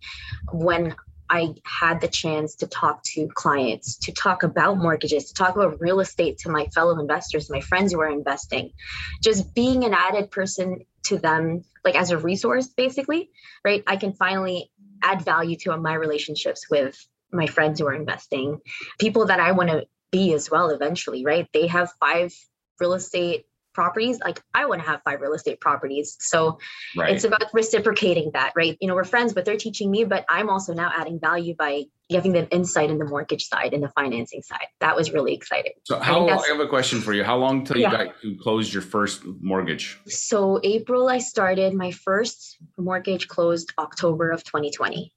when 0.51 0.95
I 1.29 1.55
had 1.65 2.01
the 2.01 2.07
chance 2.07 2.55
to 2.57 2.67
talk 2.67 3.01
to 3.13 3.27
clients, 3.33 3.97
to 3.99 4.11
talk 4.11 4.43
about 4.43 4.77
mortgages, 4.77 5.25
to 5.29 5.33
talk 5.33 5.55
about 5.55 5.81
real 5.81 5.99
estate 5.99 6.37
to 6.39 6.49
my 6.49 6.65
fellow 6.67 6.99
investors, 6.99 7.49
my 7.49 7.61
friends 7.61 7.91
who 7.91 8.01
are 8.01 8.09
investing, 8.09 8.73
just 9.21 9.55
being 9.55 9.83
an 9.83 9.95
added 9.95 10.29
person 10.29 10.85
to 11.05 11.17
them, 11.17 11.63
like 11.83 11.95
as 11.95 12.11
a 12.11 12.17
resource, 12.17 12.67
basically, 12.67 13.31
right? 13.65 13.83
I 13.87 13.95
can 13.95 14.13
finally 14.13 14.71
add 15.01 15.23
value 15.23 15.55
to 15.61 15.75
my 15.77 15.95
relationships 15.95 16.69
with 16.69 17.03
my 17.31 17.47
friends 17.47 17.79
who 17.79 17.87
are 17.87 17.95
investing, 17.95 18.59
people 18.99 19.25
that 19.25 19.39
I 19.39 19.53
want 19.53 19.69
to 19.69 19.87
be 20.13 20.33
as 20.33 20.49
well 20.49 20.69
eventually, 20.69 21.25
right? 21.25 21.49
They 21.53 21.67
have 21.67 21.91
five 21.99 22.31
real 22.79 22.93
estate 22.93 23.45
properties. 23.73 24.19
Like 24.23 24.39
I 24.53 24.67
want 24.67 24.81
to 24.83 24.87
have 24.87 25.01
five 25.03 25.19
real 25.19 25.33
estate 25.33 25.59
properties. 25.59 26.15
So 26.19 26.59
Right. 26.95 27.09
it's 27.11 27.23
about 27.23 27.51
reciprocating 27.53 28.29
that, 28.35 28.53
right? 28.55 28.77
You 28.79 28.87
know, 28.87 28.93
we're 28.93 29.03
friends, 29.03 29.33
but 29.33 29.45
they're 29.45 29.57
teaching 29.57 29.89
me, 29.89 30.03
but 30.03 30.23
I'm 30.29 30.47
also 30.47 30.75
now 30.75 30.91
adding 30.95 31.19
value 31.19 31.55
by 31.57 31.85
giving 32.07 32.33
them 32.33 32.47
insight 32.51 32.91
in 32.91 32.99
the 32.99 33.05
mortgage 33.05 33.45
side 33.47 33.73
and 33.73 33.81
the 33.81 33.89
financing 33.89 34.43
side. 34.43 34.67
That 34.79 34.95
was 34.95 35.11
really 35.11 35.33
exciting. 35.33 35.71
so 35.85 35.97
I 35.99 36.03
how 36.03 36.27
think 36.27 36.39
I 36.45 36.47
have 36.49 36.59
a 36.59 36.67
question 36.67 37.01
for 37.01 37.13
you. 37.13 37.23
How 37.23 37.37
long 37.37 37.65
till 37.65 37.77
you 37.77 37.83
Yeah. 37.83 37.91
got 38.05 38.23
you 38.23 38.37
closed 38.37 38.71
your 38.71 38.83
first 38.83 39.23
mortgage? 39.41 39.97
So 40.07 40.59
April, 40.63 41.09
I 41.09 41.17
started 41.17 41.73
my 41.73 41.89
first 41.89 42.57
mortgage 42.77 43.27
closed 43.27 43.73
October 43.79 44.29
of 44.29 44.43
2020. 44.43 45.11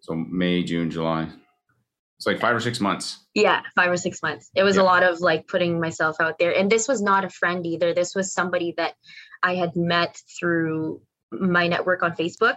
So 0.00 0.14
May, 0.14 0.62
June, 0.62 0.90
July. 0.90 1.28
It's 2.18 2.26
like 2.26 2.40
five 2.40 2.54
or 2.56 2.60
six 2.60 2.80
months. 2.80 3.18
Yeah, 3.34 3.62
five 3.76 3.90
or 3.90 3.96
six 3.96 4.22
months. 4.22 4.50
It 4.56 4.64
was 4.64 4.76
Yeah. 4.76 4.82
a 4.82 4.84
lot 4.84 5.04
of 5.04 5.20
like 5.20 5.46
putting 5.46 5.80
myself 5.80 6.16
out 6.20 6.38
there. 6.38 6.52
And 6.52 6.70
this 6.70 6.88
was 6.88 7.00
not 7.00 7.24
a 7.24 7.30
friend 7.30 7.64
either. 7.64 7.94
This 7.94 8.14
was 8.14 8.32
somebody 8.32 8.74
that 8.76 8.94
I 9.42 9.54
had 9.54 9.76
met 9.76 10.20
through 10.38 11.00
my 11.30 11.68
network 11.68 12.02
on 12.02 12.16
Facebook 12.16 12.56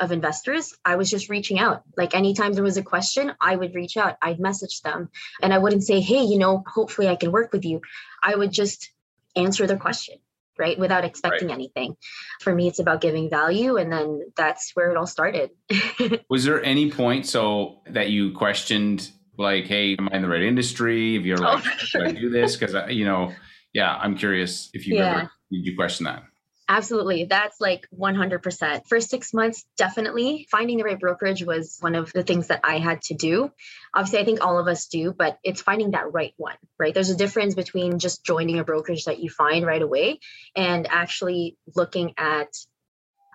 of 0.00 0.10
investors. 0.10 0.74
I 0.84 0.96
was 0.96 1.08
just 1.08 1.28
reaching 1.30 1.58
out. 1.60 1.82
Like 1.96 2.14
anytime 2.16 2.52
there 2.52 2.64
was 2.64 2.76
a 2.78 2.82
question, 2.82 3.32
I 3.40 3.54
would 3.54 3.74
reach 3.76 3.96
out. 3.96 4.16
I'd 4.20 4.40
message 4.40 4.80
them 4.82 5.08
and 5.40 5.54
I 5.54 5.58
wouldn't 5.58 5.84
say, 5.84 6.00
hey, 6.00 6.24
you 6.24 6.38
know, 6.38 6.64
hopefully 6.66 7.08
I 7.08 7.16
can 7.16 7.30
work 7.30 7.52
with 7.52 7.64
you. 7.64 7.80
I 8.22 8.34
would 8.34 8.52
just 8.52 8.90
answer 9.36 9.66
their 9.68 9.78
question, 9.78 10.16
right? 10.58 10.78
Without 10.78 11.04
expecting 11.04 11.50
anything. 11.50 11.96
For 12.40 12.54
me, 12.54 12.68
it's 12.68 12.78
about 12.78 13.00
giving 13.00 13.28
value. 13.30 13.76
And 13.76 13.92
then 13.92 14.22
that's 14.36 14.72
where 14.74 14.90
it 14.90 14.96
all 14.96 15.06
started. 15.06 15.50
Was 16.30 16.44
there 16.44 16.62
any 16.64 16.90
point 16.90 17.26
so 17.26 17.82
that 17.90 18.10
you 18.10 18.32
questioned 18.32 19.10
like, 19.38 19.66
hey, 19.66 19.96
am 19.98 20.08
I 20.10 20.16
in 20.16 20.22
the 20.22 20.28
right 20.28 20.42
industry? 20.42 21.16
If 21.16 21.24
you're 21.24 21.38
Oh, 21.38 21.54
like, 21.54 21.64
for 21.64 21.86
should 21.86 22.02
I 22.02 22.12
do 22.12 22.30
this? 22.30 22.56
Because 22.56 22.74
you 22.90 23.04
know, 23.04 23.34
yeah, 23.72 23.94
I'm 23.96 24.16
curious 24.16 24.70
if 24.72 24.86
you 24.86 24.96
Yeah. 24.96 25.10
ever 25.10 25.30
did 25.52 25.64
you 25.64 25.76
question 25.76 26.04
that? 26.04 26.22
Absolutely. 26.68 27.24
That's 27.24 27.60
like 27.60 27.86
100%. 27.96 28.88
First 28.88 29.08
six 29.10 29.32
months, 29.32 29.64
definitely. 29.76 30.48
Finding 30.50 30.78
the 30.78 30.84
right 30.84 30.98
brokerage 30.98 31.44
was 31.44 31.78
one 31.80 31.94
of 31.94 32.12
the 32.12 32.24
things 32.24 32.48
that 32.48 32.60
I 32.64 32.78
had 32.78 33.02
to 33.02 33.14
do. 33.14 33.52
Obviously, 33.94 34.18
I 34.18 34.24
think 34.24 34.44
all 34.44 34.58
of 34.58 34.66
us 34.66 34.86
do, 34.86 35.12
but 35.12 35.38
it's 35.44 35.62
finding 35.62 35.92
that 35.92 36.12
right 36.12 36.34
one, 36.36 36.56
right? 36.78 36.92
There's 36.92 37.10
a 37.10 37.16
difference 37.16 37.54
between 37.54 38.00
just 38.00 38.24
joining 38.24 38.58
a 38.58 38.64
brokerage 38.64 39.04
that 39.04 39.20
you 39.20 39.30
find 39.30 39.64
right 39.64 39.82
away 39.82 40.18
and 40.56 40.88
actually 40.90 41.56
looking 41.76 42.14
at 42.18 42.48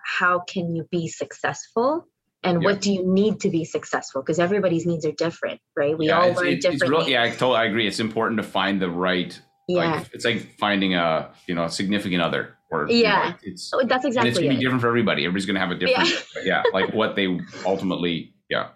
how 0.04 0.40
can 0.40 0.74
you 0.74 0.86
be 0.90 1.08
successful 1.08 2.06
and 2.42 2.60
Yeah. 2.60 2.68
what 2.68 2.80
do 2.80 2.92
you 2.92 3.06
need 3.06 3.40
to 3.40 3.50
be 3.50 3.64
successful 3.64 4.20
because 4.20 4.40
everybody's 4.40 4.84
needs 4.84 5.06
are 5.06 5.12
different 5.12 5.60
right 5.76 5.96
we 5.96 6.08
yeah, 6.08 6.20
all 6.20 6.32
learn 6.32 6.58
differently 6.58 6.88
real, 6.88 7.08
yeah, 7.08 7.22
I 7.22 7.30
totally 7.30 7.58
I 7.58 7.64
agree. 7.66 7.86
It's 7.86 8.00
important 8.00 8.38
to 8.38 8.42
find 8.42 8.82
the 8.82 8.90
right. 8.90 9.40
Yeah 9.72 9.96
Like, 9.96 10.10
it's 10.12 10.24
like 10.24 10.56
finding 10.58 10.94
a 10.94 11.30
you 11.46 11.54
know 11.54 11.64
a 11.64 11.70
significant 11.70 12.22
other. 12.22 12.56
Or 12.70 12.88
you 12.88 13.02
know, 13.02 13.10
Yeah. 13.10 13.34
it's 13.42 13.70
Oh, 13.74 13.82
that's 13.86 14.04
exactly. 14.06 14.30
it's 14.30 14.38
gonna 14.38 14.50
be 14.54 14.56
different 14.60 14.80
for 14.80 14.88
everybody. 14.88 15.24
Everybody's 15.24 15.44
gonna 15.46 15.58
have 15.60 15.70
a 15.70 15.74
different. 15.74 16.08
Yeah, 16.44 16.62
like 16.72 16.94
what 16.94 17.16
they 17.16 17.38
ultimately. 17.66 18.32
Yeah. 18.48 18.68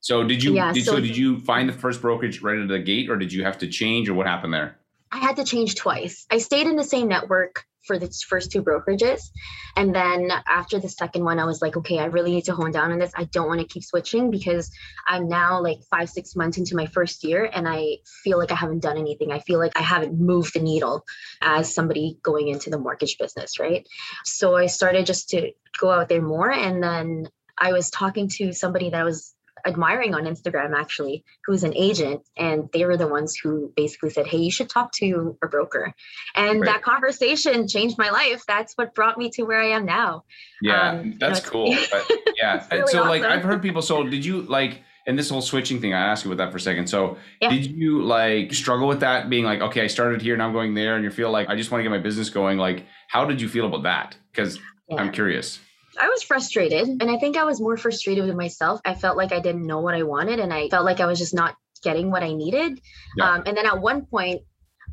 So 0.00 0.22
did 0.24 0.42
you? 0.42 0.54
Yeah, 0.54 0.72
did, 0.72 0.84
so, 0.84 0.92
so- 0.92 1.00
did 1.00 1.16
you 1.16 1.40
find 1.40 1.68
the 1.68 1.72
first 1.72 2.00
brokerage 2.00 2.42
right 2.42 2.58
at 2.58 2.68
the 2.68 2.78
gate, 2.78 3.10
or 3.10 3.16
did 3.16 3.32
you 3.32 3.42
have 3.44 3.58
to 3.58 3.66
change, 3.66 4.08
or 4.08 4.14
what 4.14 4.26
happened 4.26 4.54
there? 4.54 4.76
I 5.12 5.18
had 5.18 5.34
to 5.36 5.44
change 5.44 5.74
twice. 5.74 6.26
I 6.30 6.38
stayed 6.38 6.66
in 6.68 6.76
the 6.76 6.84
same 6.84 7.08
network 7.08 7.64
for 7.90 7.98
the 7.98 8.08
first 8.28 8.52
two 8.52 8.62
brokerages. 8.62 9.30
And 9.74 9.92
then 9.92 10.30
after 10.46 10.78
the 10.78 10.88
second 10.88 11.24
one, 11.24 11.40
I 11.40 11.44
was 11.44 11.60
like, 11.60 11.76
okay, 11.76 11.98
I 11.98 12.04
really 12.04 12.30
need 12.30 12.44
to 12.44 12.54
hone 12.54 12.70
down 12.70 12.92
on 12.92 13.00
this. 13.00 13.10
I 13.16 13.24
don't 13.24 13.48
want 13.48 13.60
to 13.60 13.66
keep 13.66 13.82
switching 13.82 14.30
because 14.30 14.70
I'm 15.08 15.26
now 15.26 15.60
like 15.60 15.80
five, 15.90 16.08
six 16.08 16.36
months 16.36 16.56
into 16.56 16.76
my 16.76 16.86
first 16.86 17.24
year 17.24 17.50
and 17.52 17.68
I 17.68 17.96
feel 18.22 18.38
like 18.38 18.52
I 18.52 18.54
haven't 18.54 18.84
done 18.84 18.96
anything. 18.96 19.32
I 19.32 19.40
feel 19.40 19.58
like 19.58 19.72
I 19.74 19.82
haven't 19.82 20.20
moved 20.20 20.54
the 20.54 20.60
needle 20.60 21.04
as 21.42 21.74
somebody 21.74 22.16
going 22.22 22.46
into 22.46 22.70
the 22.70 22.78
mortgage 22.78 23.18
business, 23.18 23.58
right? 23.58 23.84
So 24.24 24.54
I 24.54 24.66
started 24.66 25.04
just 25.04 25.30
to 25.30 25.50
go 25.80 25.90
out 25.90 26.08
there 26.08 26.22
more. 26.22 26.52
And 26.52 26.80
then 26.80 27.28
I 27.58 27.72
was 27.72 27.90
talking 27.90 28.28
to 28.36 28.52
somebody 28.52 28.90
that 28.90 29.04
was 29.04 29.34
admiring 29.66 30.14
on 30.14 30.24
Instagram 30.24 30.74
actually, 30.76 31.24
who's 31.44 31.64
an 31.64 31.74
agent, 31.74 32.22
and 32.36 32.68
they 32.72 32.84
were 32.84 32.96
the 32.96 33.06
ones 33.06 33.36
who 33.36 33.72
basically 33.76 34.10
said, 34.10 34.26
Hey, 34.26 34.38
you 34.38 34.50
should 34.50 34.68
talk 34.68 34.92
to 34.92 35.36
a 35.42 35.48
broker. 35.48 35.94
And 36.34 36.60
right. 36.60 36.66
that 36.66 36.82
conversation 36.82 37.68
changed 37.68 37.98
my 37.98 38.10
life. 38.10 38.42
That's 38.46 38.74
what 38.74 38.94
brought 38.94 39.18
me 39.18 39.30
to 39.30 39.42
where 39.42 39.60
I 39.60 39.68
am 39.68 39.84
now. 39.84 40.24
Yeah, 40.62 40.90
um, 40.90 41.16
that's 41.18 41.40
you 41.40 41.46
know, 41.46 41.50
cool. 41.50 41.76
But, 41.90 42.10
yeah. 42.40 42.66
really 42.70 42.86
so, 42.92 42.98
awesome. 42.98 43.08
like, 43.08 43.22
I've 43.22 43.42
heard 43.42 43.62
people, 43.62 43.82
so 43.82 44.04
did 44.04 44.24
you 44.24 44.42
like, 44.42 44.82
and 45.06 45.18
this 45.18 45.30
whole 45.30 45.42
switching 45.42 45.80
thing, 45.80 45.94
I 45.94 46.00
asked 46.00 46.24
you 46.24 46.32
about 46.32 46.44
that 46.44 46.50
for 46.52 46.58
a 46.58 46.60
second. 46.60 46.88
So, 46.88 47.16
yeah. 47.40 47.50
did 47.50 47.66
you 47.66 48.02
like 48.02 48.52
struggle 48.52 48.86
with 48.86 49.00
that 49.00 49.30
being 49.30 49.44
like, 49.44 49.60
okay, 49.60 49.82
I 49.82 49.86
started 49.86 50.20
here, 50.22 50.36
now 50.36 50.46
I'm 50.46 50.52
going 50.52 50.74
there, 50.74 50.96
and 50.96 51.04
you 51.04 51.10
feel 51.10 51.30
like 51.30 51.48
I 51.48 51.56
just 51.56 51.70
want 51.70 51.80
to 51.80 51.82
get 51.82 51.90
my 51.90 51.98
business 51.98 52.30
going? 52.30 52.58
Like, 52.58 52.84
how 53.08 53.24
did 53.24 53.40
you 53.40 53.48
feel 53.48 53.66
about 53.66 53.82
that? 53.84 54.16
Because 54.30 54.58
yeah. 54.88 54.96
I'm 54.96 55.12
curious. 55.12 55.58
I 56.00 56.08
was 56.08 56.22
frustrated. 56.22 56.88
And 56.88 57.10
I 57.10 57.18
think 57.18 57.36
I 57.36 57.44
was 57.44 57.60
more 57.60 57.76
frustrated 57.76 58.24
with 58.24 58.34
myself. 58.34 58.80
I 58.84 58.94
felt 58.94 59.16
like 59.16 59.32
I 59.32 59.40
didn't 59.40 59.66
know 59.66 59.80
what 59.80 59.94
I 59.94 60.02
wanted 60.02 60.40
and 60.40 60.52
I 60.52 60.68
felt 60.68 60.84
like 60.84 61.00
I 61.00 61.06
was 61.06 61.18
just 61.18 61.34
not 61.34 61.56
getting 61.82 62.10
what 62.10 62.22
I 62.22 62.32
needed. 62.32 62.80
Yeah. 63.16 63.34
Um, 63.34 63.42
and 63.46 63.56
then 63.56 63.66
at 63.66 63.80
one 63.80 64.06
point, 64.06 64.42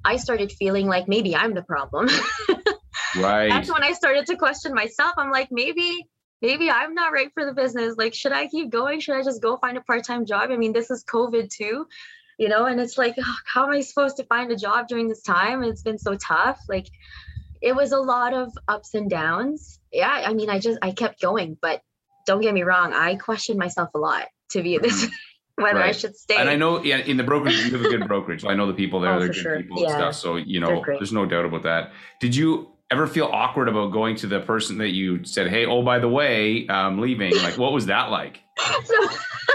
I 0.03 0.17
started 0.17 0.51
feeling 0.51 0.87
like 0.87 1.07
maybe 1.07 1.35
I'm 1.35 1.53
the 1.53 1.63
problem. 1.63 2.07
right. 3.17 3.49
That's 3.49 3.71
when 3.71 3.83
I 3.83 3.93
started 3.93 4.25
to 4.27 4.35
question 4.35 4.73
myself. 4.73 5.13
I'm 5.17 5.31
like, 5.31 5.49
maybe, 5.51 6.07
maybe 6.41 6.69
I'm 6.69 6.93
not 6.93 7.13
right 7.13 7.31
for 7.33 7.45
the 7.45 7.53
business. 7.53 7.95
Like, 7.97 8.13
should 8.13 8.31
I 8.31 8.47
keep 8.47 8.69
going? 8.69 8.99
Should 8.99 9.15
I 9.15 9.23
just 9.23 9.41
go 9.41 9.57
find 9.57 9.77
a 9.77 9.81
part 9.81 10.05
time 10.05 10.25
job? 10.25 10.51
I 10.51 10.57
mean, 10.57 10.73
this 10.73 10.91
is 10.91 11.03
COVID 11.03 11.49
too, 11.49 11.87
you 12.37 12.49
know, 12.49 12.65
and 12.65 12.79
it's 12.79 12.97
like, 12.97 13.15
how 13.45 13.65
am 13.65 13.71
I 13.71 13.81
supposed 13.81 14.17
to 14.17 14.23
find 14.25 14.51
a 14.51 14.55
job 14.55 14.87
during 14.87 15.07
this 15.07 15.23
time? 15.23 15.63
It's 15.63 15.83
been 15.83 15.99
so 15.99 16.15
tough. 16.15 16.59
Like, 16.67 16.87
it 17.61 17.75
was 17.75 17.91
a 17.91 17.99
lot 17.99 18.33
of 18.33 18.51
ups 18.67 18.93
and 18.93 19.09
downs. 19.09 19.76
Yeah, 19.91 20.24
I 20.25 20.34
mean, 20.34 20.50
I 20.50 20.60
just 20.60 20.79
I 20.82 20.91
kept 20.91 21.22
going, 21.22 21.58
but 21.62 21.82
don't 22.25 22.41
get 22.41 22.53
me 22.53 22.63
wrong, 22.63 22.94
I 22.94 23.15
questioned 23.15 23.58
myself 23.60 23.89
a 23.96 23.98
lot 23.98 24.25
to 24.51 24.62
be 24.62 24.77
this 24.77 25.06
mm-hmm. 25.06 25.13
whether 25.63 25.79
right. 25.79 25.89
I 25.89 25.91
should 25.91 26.15
stay. 26.15 26.36
And 26.36 26.50
I 26.50 26.56
know, 26.56 26.84
yeah, 26.84 26.98
in 26.98 27.17
the 27.17 27.24
brokerage, 27.24 27.56
you 27.56 27.72
have 27.72 27.82
a 27.82 27.89
good 27.89 28.08
brokerage. 28.08 28.46
I 28.46 28.53
know 28.53 28.67
the 28.67 28.74
people 28.74 29.00
there; 29.00 29.13
oh, 29.13 29.20
they're 29.20 29.29
good 29.29 29.36
sure. 29.36 29.62
people 29.62 29.82
yeah. 29.82 29.88
and 29.88 29.96
stuff. 29.96 30.15
So 30.15 30.36
you 30.36 30.60
know, 30.60 30.84
there's 30.86 31.13
no 31.13 31.25
doubt 31.25 31.46
about 31.46 31.63
that. 31.63 31.91
Did 32.20 32.36
you 32.36 32.70
ever 32.89 33.08
feel 33.08 33.25
awkward 33.25 33.67
about 33.67 33.91
going 33.91 34.15
to 34.17 34.27
the 34.27 34.39
person 34.39 34.77
that 34.79 34.91
you 34.91 35.24
said, 35.24 35.50
"Hey, 35.50 35.65
oh 35.65 35.84
by 35.84 36.00
the 36.00 36.10
way, 36.10 36.67
I'm 36.70 37.00
leaving"? 37.00 37.36
Like, 37.38 37.58
what 37.58 37.72
was 37.72 37.88
that 37.88 38.12
like? 38.12 38.41
So, 38.85 39.09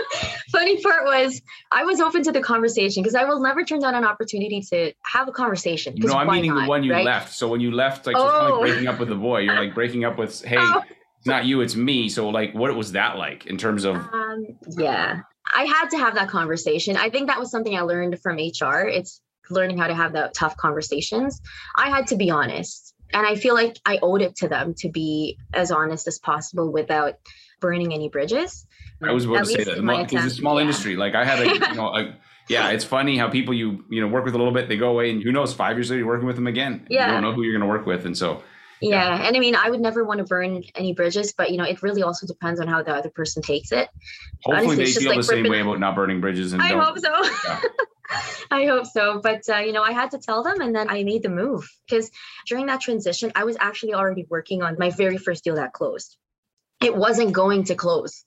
funny 0.52 0.82
part 0.82 1.04
was 1.04 1.40
I 1.72 1.84
was 1.84 2.00
open 2.00 2.22
to 2.24 2.32
the 2.32 2.40
conversation 2.40 3.02
because 3.02 3.14
I 3.14 3.24
will 3.24 3.40
never 3.40 3.64
turn 3.64 3.80
down 3.80 3.94
an 3.94 4.04
opportunity 4.04 4.60
to 4.70 4.92
have 5.02 5.28
a 5.28 5.32
conversation. 5.32 5.94
No, 5.96 6.14
I'm 6.14 6.28
meaning 6.28 6.54
not, 6.54 6.64
the 6.64 6.68
one 6.68 6.84
you 6.84 6.92
right? 6.92 7.04
left. 7.04 7.32
So 7.32 7.48
when 7.48 7.60
you 7.60 7.70
left, 7.72 8.06
like, 8.06 8.16
oh. 8.18 8.28
so 8.28 8.54
like 8.54 8.60
breaking 8.70 8.88
up 8.88 8.98
with 8.98 9.08
the 9.08 9.16
boy, 9.16 9.40
you're 9.40 9.56
like 9.56 9.74
breaking 9.74 10.04
up 10.04 10.18
with, 10.18 10.42
hey, 10.44 10.56
oh. 10.58 10.82
it's 11.18 11.26
not 11.26 11.44
you, 11.44 11.60
it's 11.60 11.74
me. 11.74 12.08
So 12.08 12.28
like, 12.28 12.54
what 12.54 12.74
was 12.76 12.92
that 12.92 13.16
like 13.16 13.46
in 13.46 13.56
terms 13.56 13.84
of? 13.84 13.96
Um, 13.96 14.46
yeah, 14.76 15.20
I 15.54 15.64
had 15.64 15.88
to 15.90 15.98
have 15.98 16.14
that 16.14 16.28
conversation. 16.28 16.96
I 16.96 17.10
think 17.10 17.28
that 17.28 17.38
was 17.38 17.50
something 17.50 17.76
I 17.76 17.80
learned 17.82 18.20
from 18.20 18.36
HR. 18.36 18.86
It's 18.86 19.20
learning 19.50 19.78
how 19.78 19.88
to 19.88 19.94
have 19.94 20.12
the 20.12 20.30
tough 20.34 20.56
conversations. 20.56 21.40
I 21.76 21.90
had 21.90 22.06
to 22.08 22.16
be 22.16 22.30
honest. 22.30 22.94
And 23.14 23.26
I 23.26 23.34
feel 23.34 23.54
like 23.54 23.76
I 23.84 23.98
owed 24.00 24.22
it 24.22 24.36
to 24.36 24.48
them 24.48 24.74
to 24.78 24.88
be 24.88 25.36
as 25.52 25.70
honest 25.70 26.08
as 26.08 26.18
possible 26.18 26.72
without 26.72 27.14
burning 27.62 27.94
any 27.94 28.10
bridges. 28.10 28.66
I 29.02 29.12
was 29.12 29.24
about 29.24 29.38
to 29.38 29.46
say 29.46 29.64
that 29.64 29.76
because 29.76 30.26
it's 30.26 30.34
a 30.34 30.36
small 30.36 30.56
yeah. 30.56 30.62
industry. 30.62 30.96
Like 30.96 31.14
I 31.14 31.24
had 31.24 31.40
a, 31.40 31.46
you 31.70 31.74
know, 31.74 31.96
a, 31.96 32.14
yeah, 32.48 32.70
it's 32.70 32.84
funny 32.84 33.16
how 33.16 33.28
people 33.28 33.54
you 33.54 33.84
you 33.88 34.00
know 34.00 34.08
work 34.08 34.24
with 34.24 34.34
a 34.34 34.38
little 34.38 34.52
bit, 34.52 34.68
they 34.68 34.76
go 34.76 34.90
away, 34.90 35.10
and 35.10 35.22
who 35.22 35.32
knows, 35.32 35.54
five 35.54 35.76
years 35.76 35.90
later 35.90 36.00
you're 36.00 36.08
working 36.08 36.26
with 36.26 36.36
them 36.36 36.46
again. 36.46 36.86
Yeah, 36.90 37.06
you 37.06 37.12
don't 37.12 37.22
know 37.22 37.32
who 37.32 37.42
you're 37.42 37.58
going 37.58 37.68
to 37.68 37.72
work 37.72 37.86
with, 37.86 38.04
and 38.04 38.16
so. 38.16 38.42
Yeah. 38.80 39.16
yeah. 39.16 39.28
and 39.28 39.36
I 39.36 39.38
mean, 39.38 39.54
I 39.54 39.70
would 39.70 39.80
never 39.80 40.02
want 40.02 40.18
to 40.18 40.24
burn 40.24 40.64
any 40.74 40.92
bridges, 40.92 41.32
but 41.32 41.52
you 41.52 41.56
know, 41.56 41.62
it 41.62 41.82
really 41.82 42.02
also 42.02 42.26
depends 42.26 42.60
on 42.60 42.66
how 42.66 42.82
the 42.82 42.92
other 42.92 43.10
person 43.10 43.40
takes 43.40 43.70
it. 43.70 43.88
Hopefully, 44.42 44.66
Honestly, 44.66 44.84
they 44.84 44.92
feel 44.92 45.08
like 45.10 45.18
the 45.18 45.22
same 45.22 45.48
way 45.48 45.60
about 45.60 45.78
not 45.78 45.94
burning 45.94 46.20
bridges. 46.20 46.52
And 46.52 46.60
I 46.60 46.76
hope 46.76 46.98
so. 46.98 47.12
Yeah. 47.44 47.60
I 48.50 48.66
hope 48.66 48.86
so. 48.86 49.20
But, 49.22 49.48
uh, 49.48 49.58
you 49.58 49.72
know, 49.72 49.82
I 49.82 49.92
had 49.92 50.10
to 50.10 50.18
tell 50.18 50.42
them 50.42 50.60
and 50.60 50.74
then 50.74 50.90
I 50.90 51.04
made 51.04 51.22
the 51.22 51.28
move 51.28 51.70
because 51.86 52.10
during 52.48 52.66
that 52.66 52.80
transition, 52.80 53.30
I 53.36 53.44
was 53.44 53.56
actually 53.60 53.94
already 53.94 54.26
working 54.28 54.62
on 54.62 54.76
my 54.78 54.90
very 54.90 55.16
first 55.16 55.44
deal 55.44 55.54
that 55.54 55.72
closed 55.72 56.16
it 56.82 56.96
wasn't 56.96 57.32
going 57.32 57.64
to 57.64 57.74
close. 57.74 58.24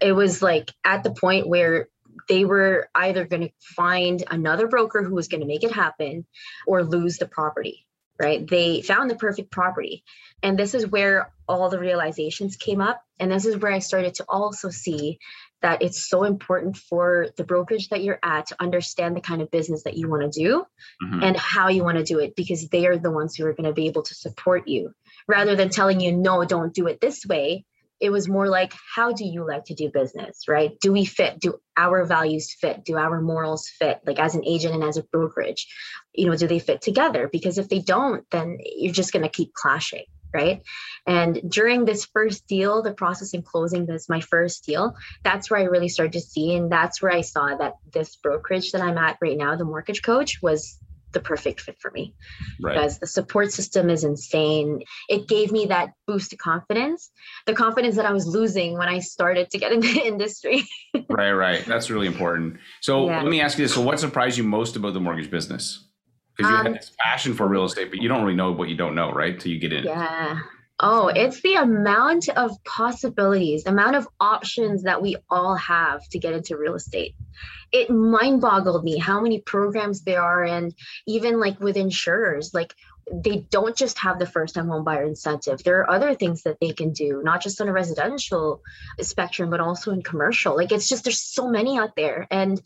It 0.00 0.12
was 0.12 0.42
like 0.42 0.72
at 0.84 1.02
the 1.04 1.12
point 1.12 1.48
where 1.48 1.88
they 2.28 2.44
were 2.44 2.88
either 2.94 3.24
going 3.24 3.42
to 3.42 3.52
find 3.60 4.24
another 4.30 4.68
broker 4.68 5.02
who 5.02 5.14
was 5.14 5.28
going 5.28 5.40
to 5.40 5.46
make 5.46 5.64
it 5.64 5.72
happen 5.72 6.26
or 6.66 6.84
lose 6.84 7.18
the 7.18 7.26
property, 7.26 7.86
right? 8.20 8.46
They 8.46 8.82
found 8.82 9.10
the 9.10 9.16
perfect 9.16 9.50
property. 9.50 10.04
And 10.42 10.58
this 10.58 10.74
is 10.74 10.86
where 10.86 11.32
all 11.48 11.68
the 11.68 11.78
realizations 11.78 12.56
came 12.56 12.80
up. 12.80 13.02
And 13.18 13.30
this 13.30 13.46
is 13.46 13.56
where 13.56 13.72
I 13.72 13.78
started 13.78 14.14
to 14.14 14.24
also 14.28 14.70
see 14.70 15.18
that 15.62 15.82
it's 15.82 16.08
so 16.08 16.24
important 16.24 16.76
for 16.76 17.28
the 17.36 17.44
brokerage 17.44 17.88
that 17.88 18.02
you're 18.02 18.18
at 18.22 18.46
to 18.46 18.56
understand 18.60 19.16
the 19.16 19.20
kind 19.20 19.40
of 19.40 19.50
business 19.50 19.84
that 19.84 19.96
you 19.96 20.08
want 20.08 20.30
to 20.30 20.40
do 20.40 20.64
mm-hmm. 21.02 21.22
and 21.22 21.36
how 21.36 21.68
you 21.68 21.82
want 21.82 21.96
to 21.96 22.04
do 22.04 22.18
it 22.18 22.36
because 22.36 22.68
they 22.68 22.86
are 22.86 22.98
the 22.98 23.10
ones 23.10 23.34
who 23.34 23.46
are 23.46 23.54
going 23.54 23.64
to 23.64 23.72
be 23.72 23.86
able 23.86 24.02
to 24.02 24.14
support 24.14 24.68
you 24.68 24.92
rather 25.26 25.56
than 25.56 25.70
telling 25.70 26.00
you, 26.00 26.12
no, 26.12 26.44
don't 26.44 26.74
do 26.74 26.86
it 26.86 27.00
this 27.00 27.24
way 27.24 27.64
it 28.00 28.10
was 28.10 28.28
more 28.28 28.48
like 28.48 28.74
how 28.94 29.12
do 29.12 29.24
you 29.24 29.46
like 29.46 29.64
to 29.64 29.74
do 29.74 29.90
business 29.92 30.48
right? 30.48 30.78
Do 30.80 30.92
we 30.92 31.04
fit? 31.04 31.40
Do 31.40 31.60
our 31.76 32.04
values 32.04 32.54
fit? 32.60 32.84
Do 32.84 32.96
our 32.96 33.20
morals 33.20 33.68
fit? 33.68 34.00
Like 34.06 34.18
as 34.18 34.34
an 34.34 34.44
agent 34.44 34.74
and 34.74 34.84
as 34.84 34.96
a 34.96 35.02
brokerage 35.02 35.66
you 36.14 36.28
know 36.28 36.36
do 36.36 36.46
they 36.46 36.58
fit 36.58 36.82
together? 36.82 37.28
Because 37.30 37.58
if 37.58 37.68
they 37.68 37.80
don't 37.80 38.24
then 38.30 38.58
you're 38.64 38.92
just 38.92 39.12
going 39.12 39.24
to 39.24 39.28
keep 39.28 39.52
clashing 39.54 40.04
right? 40.34 40.62
And 41.06 41.40
during 41.48 41.84
this 41.84 42.04
first 42.04 42.46
deal 42.46 42.82
the 42.82 42.92
process 42.92 43.32
in 43.32 43.42
closing 43.42 43.86
this 43.86 44.08
my 44.08 44.20
first 44.20 44.64
deal 44.64 44.94
that's 45.22 45.50
where 45.50 45.60
i 45.60 45.64
really 45.64 45.88
started 45.88 46.12
to 46.12 46.20
see 46.20 46.54
and 46.54 46.70
that's 46.70 47.00
where 47.00 47.12
i 47.12 47.20
saw 47.20 47.56
that 47.56 47.74
this 47.92 48.16
brokerage 48.16 48.72
that 48.72 48.82
i'm 48.82 48.98
at 48.98 49.16
right 49.20 49.36
now 49.36 49.56
the 49.56 49.64
mortgage 49.64 50.02
coach 50.02 50.42
was 50.42 50.78
the 51.16 51.20
perfect 51.22 51.62
fit 51.62 51.78
for 51.80 51.90
me 51.92 52.14
right. 52.60 52.74
because 52.74 52.98
the 52.98 53.06
support 53.06 53.50
system 53.50 53.88
is 53.88 54.04
insane. 54.04 54.82
It 55.08 55.26
gave 55.28 55.50
me 55.50 55.64
that 55.66 55.92
boost 56.06 56.34
of 56.34 56.38
confidence, 56.38 57.10
the 57.46 57.54
confidence 57.54 57.96
that 57.96 58.04
I 58.04 58.12
was 58.12 58.26
losing 58.26 58.76
when 58.76 58.86
I 58.86 58.98
started 58.98 59.48
to 59.50 59.58
get 59.58 59.72
in 59.76 59.80
the 59.80 60.02
industry. 60.04 60.64
right, 61.08 61.32
right. 61.32 61.64
That's 61.64 61.88
really 61.88 62.06
important. 62.06 62.58
So 62.82 63.06
yeah. 63.06 63.22
let 63.22 63.30
me 63.30 63.40
ask 63.40 63.56
you 63.56 63.64
this. 63.64 63.72
So 63.72 63.80
what 63.80 63.98
surprised 63.98 64.36
you 64.36 64.44
most 64.44 64.76
about 64.76 64.92
the 64.92 65.00
mortgage 65.00 65.30
business? 65.30 65.88
Because 66.36 66.50
you 66.50 66.56
um, 66.58 66.72
this 66.74 66.92
passion 66.98 67.32
for 67.32 67.48
real 67.48 67.64
estate, 67.64 67.88
but 67.88 68.02
you 68.02 68.10
don't 68.10 68.22
really 68.22 68.36
know 68.36 68.52
what 68.52 68.68
you 68.68 68.76
don't 68.76 68.94
know, 68.94 69.10
right? 69.10 69.40
Till 69.40 69.50
you 69.50 69.58
get 69.58 69.72
in. 69.72 69.84
Yeah. 69.84 70.40
Oh, 70.78 71.08
it's 71.08 71.40
the 71.40 71.54
amount 71.54 72.28
of 72.28 72.62
possibilities, 72.64 73.64
amount 73.64 73.96
of 73.96 74.06
options 74.20 74.82
that 74.82 75.00
we 75.00 75.16
all 75.30 75.54
have 75.56 76.06
to 76.10 76.18
get 76.18 76.34
into 76.34 76.58
real 76.58 76.74
estate. 76.74 77.14
It 77.72 77.88
mind 77.88 78.42
boggled 78.42 78.84
me 78.84 78.98
how 78.98 79.20
many 79.20 79.40
programs 79.40 80.02
there 80.02 80.22
are, 80.22 80.44
and 80.44 80.74
even 81.06 81.40
like 81.40 81.58
with 81.60 81.78
insurers, 81.78 82.52
like 82.52 82.74
they 83.10 83.46
don't 83.50 83.76
just 83.76 83.98
have 83.98 84.18
the 84.18 84.26
first 84.26 84.54
time 84.54 84.68
home 84.68 84.84
buyer 84.84 85.04
incentive. 85.04 85.62
There 85.62 85.80
are 85.80 85.90
other 85.90 86.14
things 86.14 86.42
that 86.42 86.58
they 86.60 86.72
can 86.72 86.92
do, 86.92 87.22
not 87.24 87.40
just 87.40 87.60
on 87.60 87.68
a 87.68 87.72
residential 87.72 88.62
spectrum, 89.00 89.48
but 89.48 89.60
also 89.60 89.92
in 89.92 90.02
commercial. 90.02 90.56
Like 90.56 90.72
it's 90.72 90.88
just, 90.88 91.04
there's 91.04 91.22
so 91.22 91.48
many 91.48 91.78
out 91.78 91.94
there. 91.96 92.26
And 92.30 92.60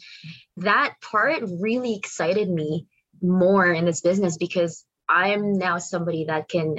that 0.57 0.95
part 1.03 1.43
really 1.61 1.95
excited 1.95 2.49
me 2.49 2.87
more 3.23 3.71
in 3.71 3.85
this 3.85 4.01
business 4.01 4.39
because 4.39 4.85
I'm 5.09 5.59
now 5.59 5.79
somebody 5.79 6.25
that 6.25 6.49
can 6.49 6.77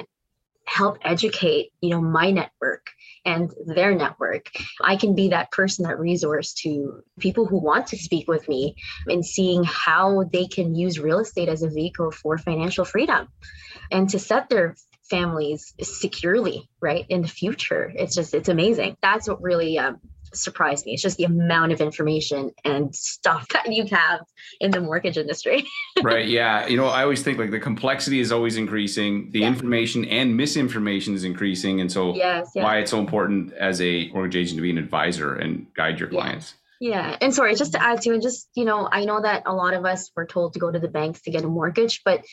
help 0.65 0.98
educate 1.03 1.72
you 1.82 1.89
know 1.89 2.01
my 2.01 2.32
network 2.32 2.88
and 3.25 3.51
their 3.65 3.94
network. 3.96 4.51
I 4.82 4.96
can 4.96 5.15
be 5.15 5.30
that 5.30 5.51
person 5.51 5.84
that 5.84 6.00
resource 6.00 6.53
to 6.63 7.01
people 7.20 7.46
who 7.46 7.60
want 7.60 7.88
to 7.88 7.98
speak 7.98 8.27
with 8.27 8.48
me 8.50 8.75
and 9.08 9.25
seeing 9.25 9.63
how 9.63 10.24
they 10.32 10.48
can 10.48 10.75
use 10.75 11.00
real 11.00 11.20
estate 11.20 11.50
as 11.50 11.62
a 11.62 11.70
vehicle 11.70 12.12
for 12.12 12.38
financial 12.38 12.86
freedom 12.86 13.27
and 13.91 14.10
to 14.10 14.20
set 14.20 14.50
their 14.50 14.75
families 15.10 15.74
securely 15.82 16.70
right 16.82 17.06
in 17.10 17.22
the 17.22 17.27
future. 17.27 17.91
It's 17.94 18.15
just 18.15 18.34
it's 18.34 18.50
amazing. 18.50 18.98
That's 19.01 19.27
what 19.27 19.41
really 19.41 19.77
um, 19.77 20.00
surprised 20.33 20.85
me. 20.85 20.93
It's 20.93 21.01
just 21.01 21.17
the 21.17 21.23
amount 21.23 21.71
of 21.71 21.81
information 21.81 22.51
and 22.63 22.93
stuff 22.95 23.47
that 23.53 23.71
you 23.71 23.85
have 23.91 24.21
in 24.59 24.71
the 24.71 24.81
mortgage 24.81 25.17
industry. 25.17 25.65
right. 26.03 26.27
Yeah. 26.27 26.67
You 26.67 26.77
know, 26.77 26.88
I 26.88 27.03
always 27.03 27.23
think 27.23 27.38
like 27.38 27.51
the 27.51 27.59
complexity 27.59 28.19
is 28.19 28.31
always 28.31 28.57
increasing, 28.57 29.31
the 29.31 29.39
yeah. 29.39 29.47
information 29.47 30.05
and 30.05 30.35
misinformation 30.35 31.13
is 31.13 31.23
increasing. 31.23 31.81
And 31.81 31.91
so 31.91 32.15
yes, 32.15 32.51
yeah. 32.55 32.63
why 32.63 32.77
it's 32.77 32.91
so 32.91 33.00
important 33.00 33.53
as 33.53 33.81
a 33.81 34.09
mortgage 34.09 34.35
agent 34.35 34.57
to 34.57 34.61
be 34.61 34.71
an 34.71 34.77
advisor 34.77 35.35
and 35.35 35.65
guide 35.73 36.00
your 36.00 36.09
clients. 36.09 36.53
Yeah. 36.53 36.57
Yeah. 36.81 37.15
And 37.21 37.31
sorry, 37.31 37.53
just 37.53 37.73
to 37.73 37.81
add 37.81 38.01
to 38.01 38.13
and 38.13 38.23
just, 38.23 38.50
you 38.55 38.65
know, 38.65 38.89
I 38.91 39.05
know 39.05 39.21
that 39.21 39.43
a 39.45 39.53
lot 39.53 39.75
of 39.75 39.85
us 39.85 40.09
were 40.15 40.25
told 40.25 40.53
to 40.53 40.59
go 40.59 40.71
to 40.71 40.79
the 40.79 40.88
banks 40.88 41.21
to 41.21 41.31
get 41.31 41.43
a 41.43 41.47
mortgage, 41.47 42.01
but 42.03 42.25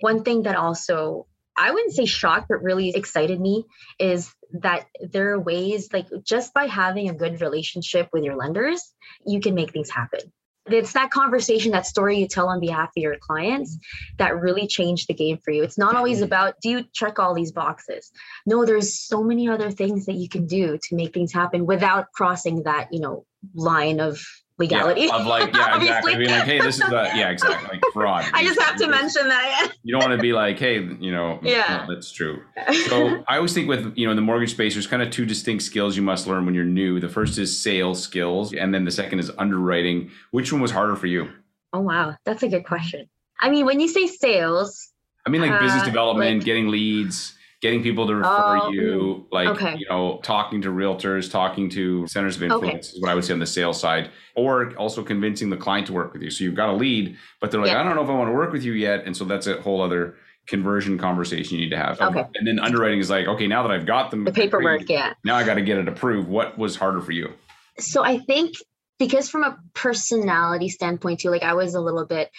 one 0.00 0.24
thing 0.24 0.42
that 0.42 0.56
also 0.56 1.28
I 1.56 1.70
wouldn't 1.70 1.94
say 1.94 2.06
shocked, 2.06 2.46
but 2.48 2.62
really 2.62 2.90
excited 2.90 3.40
me 3.40 3.64
is 3.98 4.34
that 4.60 4.86
there 5.00 5.32
are 5.32 5.40
ways, 5.40 5.92
like 5.92 6.06
just 6.24 6.54
by 6.54 6.66
having 6.66 7.08
a 7.08 7.14
good 7.14 7.40
relationship 7.40 8.08
with 8.12 8.24
your 8.24 8.36
lenders, 8.36 8.92
you 9.26 9.40
can 9.40 9.54
make 9.54 9.72
things 9.72 9.90
happen. 9.90 10.20
it's 10.66 10.92
that 10.92 11.10
conversation, 11.10 11.72
that 11.72 11.86
story 11.86 12.18
you 12.18 12.28
tell 12.28 12.48
on 12.48 12.60
behalf 12.60 12.88
of 12.88 13.02
your 13.02 13.16
clients 13.16 13.78
that 14.18 14.40
really 14.40 14.66
changed 14.66 15.08
the 15.08 15.14
game 15.14 15.38
for 15.44 15.50
you. 15.50 15.62
It's 15.62 15.78
not 15.78 15.96
always 15.96 16.22
about 16.22 16.54
do 16.62 16.70
you 16.70 16.84
check 16.92 17.18
all 17.18 17.34
these 17.34 17.52
boxes? 17.52 18.10
No, 18.46 18.64
there's 18.64 18.98
so 18.98 19.22
many 19.22 19.48
other 19.48 19.70
things 19.70 20.06
that 20.06 20.14
you 20.14 20.28
can 20.28 20.46
do 20.46 20.78
to 20.82 20.94
make 20.94 21.12
things 21.12 21.32
happen 21.32 21.66
without 21.66 22.12
crossing 22.12 22.62
that, 22.62 22.88
you 22.92 23.00
know, 23.00 23.26
line 23.54 24.00
of 24.00 24.22
legality. 24.62 25.02
Yeah, 25.02 25.16
of 25.16 25.26
like, 25.26 25.54
yeah, 25.54 25.76
exactly. 25.80 26.16
Being 26.16 26.30
like, 26.30 26.44
hey, 26.44 26.60
this 26.60 26.76
is 26.76 26.88
the 26.88 27.10
yeah, 27.14 27.30
exactly. 27.30 27.68
Like 27.68 27.82
fraud. 27.92 28.24
I 28.32 28.44
just 28.44 28.60
have 28.60 28.76
to 28.76 28.88
mention 28.88 29.28
that. 29.28 29.72
you 29.82 29.92
don't 29.92 30.02
want 30.02 30.16
to 30.16 30.22
be 30.22 30.32
like, 30.32 30.58
hey, 30.58 30.80
you 30.80 31.10
know, 31.10 31.40
yeah, 31.42 31.84
no, 31.86 31.94
that's 31.94 32.10
true. 32.10 32.42
So 32.88 33.24
I 33.28 33.36
always 33.36 33.52
think 33.52 33.68
with 33.68 33.96
you 33.96 34.06
know 34.06 34.14
the 34.14 34.20
mortgage 34.20 34.52
space, 34.52 34.74
there's 34.74 34.86
kind 34.86 35.02
of 35.02 35.10
two 35.10 35.26
distinct 35.26 35.64
skills 35.64 35.96
you 35.96 36.02
must 36.02 36.26
learn 36.26 36.46
when 36.46 36.54
you're 36.54 36.64
new. 36.64 37.00
The 37.00 37.08
first 37.08 37.38
is 37.38 37.60
sales 37.60 38.02
skills, 38.02 38.54
and 38.54 38.72
then 38.72 38.84
the 38.84 38.90
second 38.90 39.18
is 39.18 39.30
underwriting. 39.38 40.10
Which 40.30 40.52
one 40.52 40.62
was 40.62 40.70
harder 40.70 40.96
for 40.96 41.06
you? 41.06 41.30
Oh 41.72 41.80
wow, 41.80 42.16
that's 42.24 42.42
a 42.42 42.48
good 42.48 42.64
question. 42.64 43.08
I 43.40 43.50
mean, 43.50 43.66
when 43.66 43.80
you 43.80 43.88
say 43.88 44.06
sales, 44.06 44.92
I 45.26 45.30
mean 45.30 45.40
like 45.40 45.60
business 45.60 45.82
uh, 45.82 45.86
development, 45.86 46.38
like, 46.38 46.46
getting 46.46 46.68
leads 46.68 47.34
getting 47.62 47.82
people 47.82 48.06
to 48.08 48.16
refer 48.16 48.58
oh, 48.60 48.70
you, 48.70 49.26
like 49.30 49.48
okay. 49.48 49.76
you 49.76 49.86
know, 49.88 50.20
talking 50.24 50.60
to 50.60 50.68
realtors, 50.68 51.30
talking 51.30 51.70
to 51.70 52.06
centers 52.08 52.36
of 52.36 52.42
influence 52.42 52.88
okay. 52.88 52.96
is 52.96 53.00
what 53.00 53.10
I 53.10 53.14
would 53.14 53.24
say 53.24 53.32
on 53.32 53.38
the 53.38 53.46
sales 53.46 53.80
side, 53.80 54.10
or 54.34 54.74
also 54.76 55.02
convincing 55.02 55.48
the 55.48 55.56
client 55.56 55.86
to 55.86 55.92
work 55.92 56.12
with 56.12 56.22
you. 56.22 56.30
So 56.30 56.42
you've 56.44 56.56
got 56.56 56.68
a 56.68 56.72
lead, 56.72 57.16
but 57.40 57.50
they're 57.50 57.60
like, 57.60 57.70
yeah. 57.70 57.80
I 57.80 57.84
don't 57.84 57.94
know 57.94 58.02
if 58.02 58.10
I 58.10 58.14
want 58.14 58.28
to 58.28 58.34
work 58.34 58.52
with 58.52 58.64
you 58.64 58.72
yet, 58.72 59.04
and 59.06 59.16
so 59.16 59.24
that's 59.24 59.46
a 59.46 59.62
whole 59.62 59.80
other 59.80 60.16
conversion 60.48 60.98
conversation 60.98 61.56
you 61.56 61.64
need 61.64 61.70
to 61.70 61.76
have. 61.76 62.00
Okay. 62.00 62.26
And 62.34 62.46
then 62.46 62.58
underwriting 62.58 62.98
is 62.98 63.08
like, 63.08 63.28
okay, 63.28 63.46
now 63.46 63.62
that 63.62 63.70
I've 63.70 63.86
got 63.86 64.10
them, 64.10 64.24
the 64.24 64.32
paperwork, 64.32 64.88
yeah. 64.88 65.14
Now 65.24 65.36
I 65.36 65.44
got 65.44 65.54
to 65.54 65.62
get 65.62 65.78
it 65.78 65.86
approved. 65.86 66.28
What 66.28 66.58
was 66.58 66.74
harder 66.74 67.00
for 67.00 67.12
you? 67.12 67.32
So 67.78 68.04
I 68.04 68.18
think 68.18 68.56
because 68.98 69.30
from 69.30 69.44
a 69.44 69.56
personality 69.72 70.68
standpoint 70.68 71.20
too, 71.20 71.30
like 71.30 71.44
I 71.44 71.54
was 71.54 71.74
a 71.74 71.80
little 71.80 72.06
bit 72.06 72.30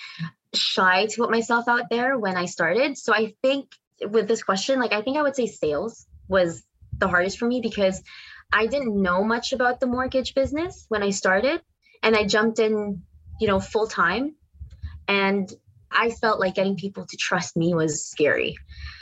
shy 0.53 1.05
to 1.05 1.17
put 1.17 1.31
myself 1.31 1.69
out 1.69 1.89
there 1.89 2.17
when 2.19 2.35
I 2.35 2.45
started. 2.45 2.97
So 2.97 3.13
I 3.13 3.33
think 3.41 3.69
with 4.01 4.27
this 4.27 4.43
question, 4.43 4.79
like 4.79 4.93
I 4.93 5.01
think 5.01 5.17
I 5.17 5.21
would 5.21 5.35
say 5.35 5.47
sales 5.47 6.05
was 6.27 6.63
the 6.97 7.07
hardest 7.07 7.37
for 7.37 7.45
me 7.45 7.61
because 7.61 8.01
I 8.51 8.67
didn't 8.67 9.01
know 9.01 9.23
much 9.23 9.53
about 9.53 9.79
the 9.79 9.87
mortgage 9.87 10.35
business 10.35 10.85
when 10.89 11.03
I 11.03 11.09
started 11.09 11.61
and 12.01 12.15
I 12.15 12.25
jumped 12.25 12.59
in, 12.59 13.03
you 13.39 13.47
know, 13.47 13.59
full 13.59 13.87
time 13.87 14.35
and 15.07 15.51
I 15.91 16.09
felt 16.09 16.39
like 16.39 16.55
getting 16.55 16.75
people 16.75 17.05
to 17.05 17.17
trust 17.17 17.55
me 17.55 17.73
was 17.73 18.05
scary. 18.05 18.55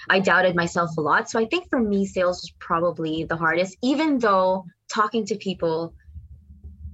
I 0.10 0.20
doubted 0.20 0.56
myself 0.56 0.92
a 0.98 1.02
lot. 1.02 1.30
So 1.30 1.40
I 1.40 1.46
think 1.46 1.70
for 1.70 1.80
me, 1.80 2.06
sales 2.06 2.42
was 2.42 2.52
probably 2.60 3.24
the 3.24 3.38
hardest, 3.38 3.78
even 3.82 4.20
though 4.20 4.66
talking 4.90 5.26
to 5.28 5.36
people 5.36 5.94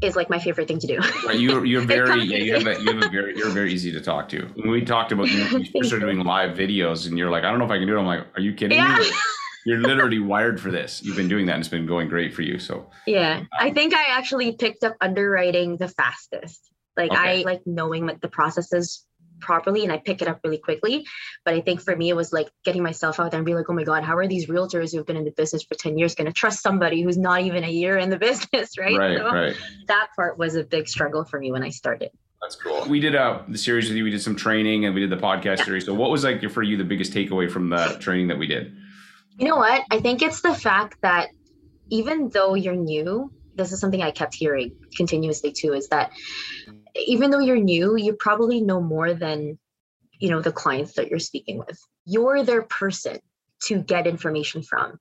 is 0.02 0.16
like 0.16 0.30
my 0.30 0.40
favorite 0.40 0.68
thing 0.68 0.80
to 0.80 0.88
do. 0.88 1.00
Right, 1.26 1.40
you're 1.40 1.66
you're 1.72 1.82
very 1.82 2.24
yeah, 2.24 2.38
you 2.38 2.54
have 2.54 2.68
a, 2.68 2.82
you 2.82 2.94
have 2.94 3.04
a 3.04 3.10
very 3.10 3.38
you're 3.38 3.50
very 3.50 3.74
easy 3.74 3.92
to 3.92 4.02
talk 4.02 4.30
to. 4.30 4.46
When 4.56 4.70
we 4.70 4.84
talked 4.84 5.12
about 5.12 5.30
you, 5.30 5.44
you 5.74 5.84
started 5.84 6.06
doing 6.06 6.20
live 6.20 6.58
videos 6.58 7.08
and 7.08 7.18
you're 7.18 7.30
like, 7.30 7.44
I 7.44 7.50
don't 7.50 7.60
know 7.60 7.66
if 7.66 7.72
I 7.72 7.78
can 7.78 7.88
do 7.88 7.96
it. 7.96 8.00
I'm 8.00 8.06
like, 8.06 8.26
are 8.36 8.42
you 8.42 8.54
kidding 8.54 8.78
yeah. 8.78 8.98
me? 8.98 9.10
You're 9.66 9.80
literally 9.80 10.20
wired 10.20 10.62
for 10.62 10.72
this. 10.72 11.04
You've 11.04 11.18
been 11.18 11.28
doing 11.28 11.46
that 11.48 11.56
and 11.56 11.60
it's 11.60 11.68
been 11.68 11.86
going 11.86 12.08
great 12.08 12.34
for 12.34 12.42
you. 12.42 12.58
So 12.58 12.90
yeah, 13.06 13.40
um, 13.40 13.50
I 13.60 13.70
think 13.72 13.94
I 13.94 14.06
actually 14.12 14.54
picked 14.54 14.86
up 14.86 14.96
underwriting 15.02 15.76
the 15.76 15.90
fastest. 15.90 16.72
Like 16.96 17.12
okay. 17.12 17.42
I 17.42 17.44
like 17.44 17.64
knowing 17.66 18.06
what 18.06 18.22
the 18.22 18.30
processes 18.30 19.06
properly 19.40 19.84
and 19.84 19.92
I 19.92 19.98
pick 19.98 20.22
it 20.22 20.28
up 20.28 20.40
really 20.44 20.58
quickly. 20.58 21.06
But 21.46 21.54
I 21.54 21.62
think 21.62 21.82
for 21.82 21.96
me, 21.96 22.10
it 22.10 22.16
was 22.16 22.34
like 22.34 22.50
getting 22.64 22.84
myself 22.84 23.20
out 23.20 23.32
there 23.32 23.40
and 23.40 23.46
be 23.46 23.56
like, 23.56 23.66
oh 23.70 23.74
my 23.74 23.84
God, 23.84 24.04
how 24.04 24.18
are 24.18 24.28
these 24.28 24.48
realtors 24.48 24.94
who've 24.94 25.06
been 25.06 25.18
in 25.18 25.26
the 25.26 25.32
business 25.32 25.64
for 25.64 25.76
10 25.76 25.98
years 25.98 26.16
going 26.16 26.28
to 26.28 26.34
trust 26.34 26.62
somebody 26.62 27.02
who's 27.02 27.18
not 27.18 27.42
even 27.42 27.64
a 27.64 27.70
year 27.70 27.98
in 27.98 28.10
the 28.10 28.18
business? 28.28 28.78
Right. 28.78 28.98
Right, 28.98 29.18
so 29.18 29.26
right. 29.26 29.56
That 29.88 30.10
part 30.16 30.38
was 30.38 30.56
a 30.56 30.64
big 30.64 30.88
struggle 30.88 31.24
for 31.26 31.40
me 31.40 31.52
when 31.52 31.64
I 31.64 31.70
started. 31.70 32.12
That's 32.42 32.56
cool. 32.56 32.86
We 32.88 33.00
did 33.00 33.16
uh, 33.16 33.42
the 33.48 33.58
series 33.58 33.88
with 33.88 33.98
you. 33.98 34.04
We 34.04 34.12
did 34.12 34.22
some 34.22 34.36
training 34.36 34.86
and 34.86 34.94
we 34.94 35.02
did 35.02 35.10
the 35.10 35.18
podcast 35.18 35.58
yeah. 35.58 35.66
series. 35.66 35.86
So, 35.86 35.94
what 35.94 36.12
was 36.12 36.24
like 36.24 36.48
for 36.52 36.62
you 36.62 36.78
the 36.78 36.84
biggest 36.84 37.12
takeaway 37.12 37.50
from 37.50 37.70
the 37.70 37.98
training 38.00 38.28
that 38.28 38.38
we 38.38 38.46
did? 38.46 38.78
You 39.40 39.48
know 39.48 39.58
what? 39.58 39.84
I 39.90 40.00
think 40.00 40.22
it's 40.22 40.42
the 40.42 40.54
fact 40.54 41.02
that 41.02 41.30
even 41.90 42.30
though 42.30 42.54
you're 42.54 42.76
new, 42.76 43.32
this 43.58 43.72
is 43.72 43.80
something 43.80 44.02
I 44.02 44.12
kept 44.12 44.36
hearing 44.36 44.76
continuously 44.96 45.52
too, 45.52 45.74
is 45.74 45.90
that 45.90 46.12
even 46.96 47.32
though 47.32 47.40
you're 47.40 47.58
new, 47.58 47.98
you 47.98 48.14
probably 48.14 48.62
know 48.62 48.82
more 48.82 49.14
than 49.14 49.58
you 50.20 50.30
know 50.30 50.42
the 50.42 50.52
clients 50.52 50.94
that 50.94 51.10
you're 51.10 51.20
speaking 51.20 51.58
with. 51.58 51.80
You're 52.06 52.44
their 52.44 52.62
person 52.62 53.20
to 53.64 53.80
get 53.80 54.08
information 54.08 54.62
from, 54.62 55.00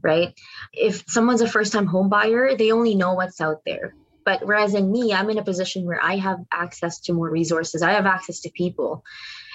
right? 0.00 0.32
If 0.72 1.04
someone's 1.08 1.40
a 1.40 1.48
first-time 1.48 1.86
home 1.86 2.08
buyer, 2.08 2.56
they 2.56 2.70
only 2.70 2.94
know 2.94 3.14
what's 3.14 3.40
out 3.40 3.62
there. 3.66 3.94
But 4.24 4.46
whereas 4.46 4.74
in 4.74 4.90
me, 4.90 5.12
I'm 5.12 5.30
in 5.30 5.38
a 5.38 5.44
position 5.44 5.84
where 5.84 6.02
I 6.02 6.16
have 6.16 6.38
access 6.50 7.00
to 7.02 7.12
more 7.12 7.30
resources. 7.30 7.82
I 7.82 7.92
have 7.92 8.06
access 8.06 8.40
to 8.40 8.50
people, 8.50 9.04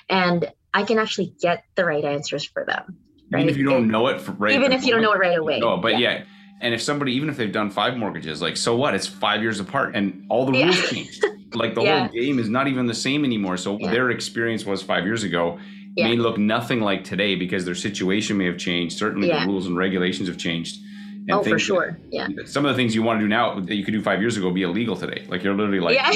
and 0.10 0.52
I 0.74 0.84
can 0.84 1.00
actually 1.00 1.34
get 1.42 1.64
the 1.76 1.86
right 1.86 2.04
answers 2.04 2.46
for 2.46 2.66
them. 2.66 2.98
Right? 3.32 3.42
Even 3.42 3.50
if 3.50 3.58
you 3.58 3.66
don't 3.66 3.88
know 3.88 4.08
it, 4.08 4.22
right 4.38 4.54
even 4.54 4.72
if 4.72 4.86
you 4.86 4.92
don't 4.94 5.02
know 5.02 5.14
it 5.14 5.20
right 5.20 5.38
away. 5.38 5.60
No, 5.60 5.78
but 5.78 6.00
yeah. 6.00 6.20
yeah. 6.20 6.24
And 6.62 6.74
if 6.74 6.82
somebody, 6.82 7.14
even 7.14 7.28
if 7.28 7.38
they've 7.38 7.52
done 7.52 7.70
five 7.70 7.98
mortgages, 7.98 8.42
like 8.42 8.56
so 8.56 8.76
what? 8.76 8.94
It's 8.94 9.08
five 9.08 9.42
years 9.42 9.60
apart, 9.60 9.96
and 9.96 10.26
all 10.30 10.46
the 10.46 10.52
rules 10.52 10.78
yeah. 10.78 10.88
changed. 10.88 11.26
Like 11.54 11.76
the 11.76 11.82
yeah. 11.82 12.08
whole 12.08 12.14
game 12.14 12.40
is 12.40 12.48
not 12.48 12.70
even 12.70 12.86
the 12.86 12.94
same 12.94 13.26
anymore. 13.26 13.58
So 13.58 13.78
yeah. 13.78 13.92
their 13.92 14.10
experience 14.10 14.66
was 14.66 14.82
five 14.82 15.06
years 15.06 15.24
ago 15.24 15.60
may 15.98 16.16
look 16.16 16.38
nothing 16.38 16.80
like 16.80 17.04
today 17.04 17.36
because 17.36 17.66
their 17.66 17.76
situation 17.76 18.38
may 18.38 18.46
have 18.46 18.58
changed. 18.58 18.98
Certainly 18.98 19.28
the 19.28 19.46
rules 19.46 19.68
and 19.68 19.76
regulations 19.76 20.28
have 20.28 20.38
changed. 20.38 20.82
And 21.28 21.32
oh, 21.32 21.44
for 21.44 21.60
sure. 21.60 22.00
Yeah. 22.10 22.30
Some 22.46 22.66
of 22.66 22.72
the 22.72 22.76
things 22.76 22.96
you 22.96 23.04
want 23.04 23.20
to 23.20 23.26
do 23.26 23.28
now 23.28 23.60
that 23.60 23.76
you 23.76 23.84
could 23.84 23.92
do 23.92 24.02
five 24.02 24.22
years 24.22 24.38
ago 24.38 24.50
be 24.52 24.64
illegal 24.64 24.96
today. 24.96 25.26
Like 25.28 25.44
you're 25.44 25.54
literally 25.54 25.80
like, 25.80 25.96
yeah. 25.96 26.12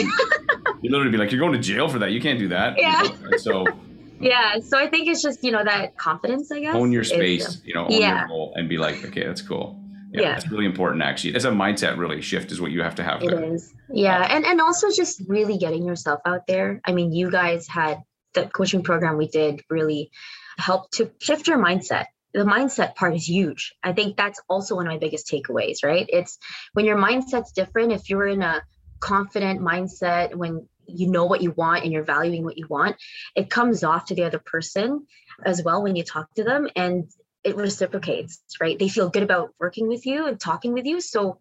you 0.82 0.89
literally 0.89 1.12
be 1.12 1.17
like, 1.17 1.32
you're 1.32 1.39
going 1.39 1.54
to 1.54 1.60
jail 1.60 1.88
for 1.88 2.00
that. 2.00 2.12
You 2.12 2.22
can't 2.22 2.39
do 2.39 2.48
that. 2.48 2.80
Yeah. 2.80 3.04
You 3.04 3.30
know? 3.30 3.38
So. 3.38 3.65
Yeah. 4.17 4.60
So 4.62 4.78
I 4.78 4.88
think 4.88 5.10
it's 5.10 5.22
just 5.22 5.43
you 5.43 5.52
know 5.52 5.62
that 5.62 5.98
confidence. 5.98 6.50
I 6.50 6.62
guess 6.62 6.74
own 6.74 6.93
your 6.93 7.04
space. 7.04 7.46
Is, 7.46 7.62
you 7.65 7.74
know, 7.74 7.84
own 7.84 7.91
yeah. 7.91 8.22
your 8.22 8.30
role 8.30 8.54
and 8.56 8.70
be 8.70 8.78
like, 8.78 9.04
okay, 9.04 9.26
that's 9.26 9.41
cool 9.41 9.78
yeah, 10.15 10.30
yeah. 10.30 10.36
it's 10.36 10.49
really 10.49 10.65
important 10.65 11.04
actually. 11.04 11.36
It's 11.36 11.45
a 11.45 11.51
mindset 11.51 11.97
really 11.97 12.21
shift 12.21 12.51
is 12.51 12.60
what 12.62 12.71
you 12.71 12.82
have 12.84 12.95
to 12.95 13.04
have 13.04 13.21
It 13.21 13.30
there. 13.30 13.54
is, 13.54 13.73
yeah 13.89 14.28
and 14.30 14.45
and 14.45 14.62
also 14.62 14.89
just 14.91 15.21
really 15.28 15.58
getting 15.58 15.86
yourself 15.86 16.19
out 16.25 16.47
there. 16.47 16.82
I 16.86 16.91
mean 16.93 17.12
you 17.13 17.32
guys 17.32 17.67
had 17.67 17.99
the 18.34 18.47
coaching 18.47 18.84
program 18.84 19.17
we 19.17 19.28
did 19.28 19.62
really 19.69 20.12
helped 20.58 20.93
to 20.95 21.12
shift 21.19 21.47
your 21.47 21.58
mindset. 21.58 22.06
The 22.34 22.43
mindset 22.43 22.95
part 22.95 23.15
is 23.15 23.28
huge. 23.28 23.73
I 23.84 23.93
think 23.93 24.17
that's 24.17 24.41
also 24.49 24.75
one 24.75 24.88
of 24.88 24.91
my 24.91 24.99
biggest 24.99 25.28
takeaways 25.32 25.84
right? 25.84 26.06
It's 26.10 26.38
when 26.73 26.86
your 26.86 26.97
mindset's 26.97 27.51
different 27.51 27.91
if 27.91 28.10
you're 28.10 28.28
in 28.28 28.41
a 28.41 28.62
confident 28.99 29.62
mindset 29.62 30.34
when 30.36 30.67
you 30.88 31.10
know 31.10 31.25
what 31.25 31.41
you 31.41 31.51
want 31.51 31.84
and 31.84 31.91
you're 31.91 32.04
valuing 32.04 32.43
what 32.43 32.58
you 32.58 32.67
want 32.69 32.95
it 33.36 33.49
comes 33.49 33.84
off 33.84 34.06
to 34.06 34.15
the 34.15 34.23
other 34.23 34.39
person 34.39 35.06
as 35.43 35.62
well 35.63 35.84
when 35.84 35.95
you 35.95 36.04
talk 36.04 36.34
to 36.36 36.43
them. 36.43 36.67
And 36.75 37.10
it 37.46 37.56
reciprocates, 37.56 38.42
right? 38.60 38.78
They 38.78 38.90
feel 38.90 39.10
good 39.10 39.24
about 39.24 39.54
working 39.60 39.88
with 39.88 40.06
you 40.06 40.26
and 40.26 40.40
talking 40.40 40.74
with 40.74 40.86
you. 40.86 41.00
So 41.00 41.40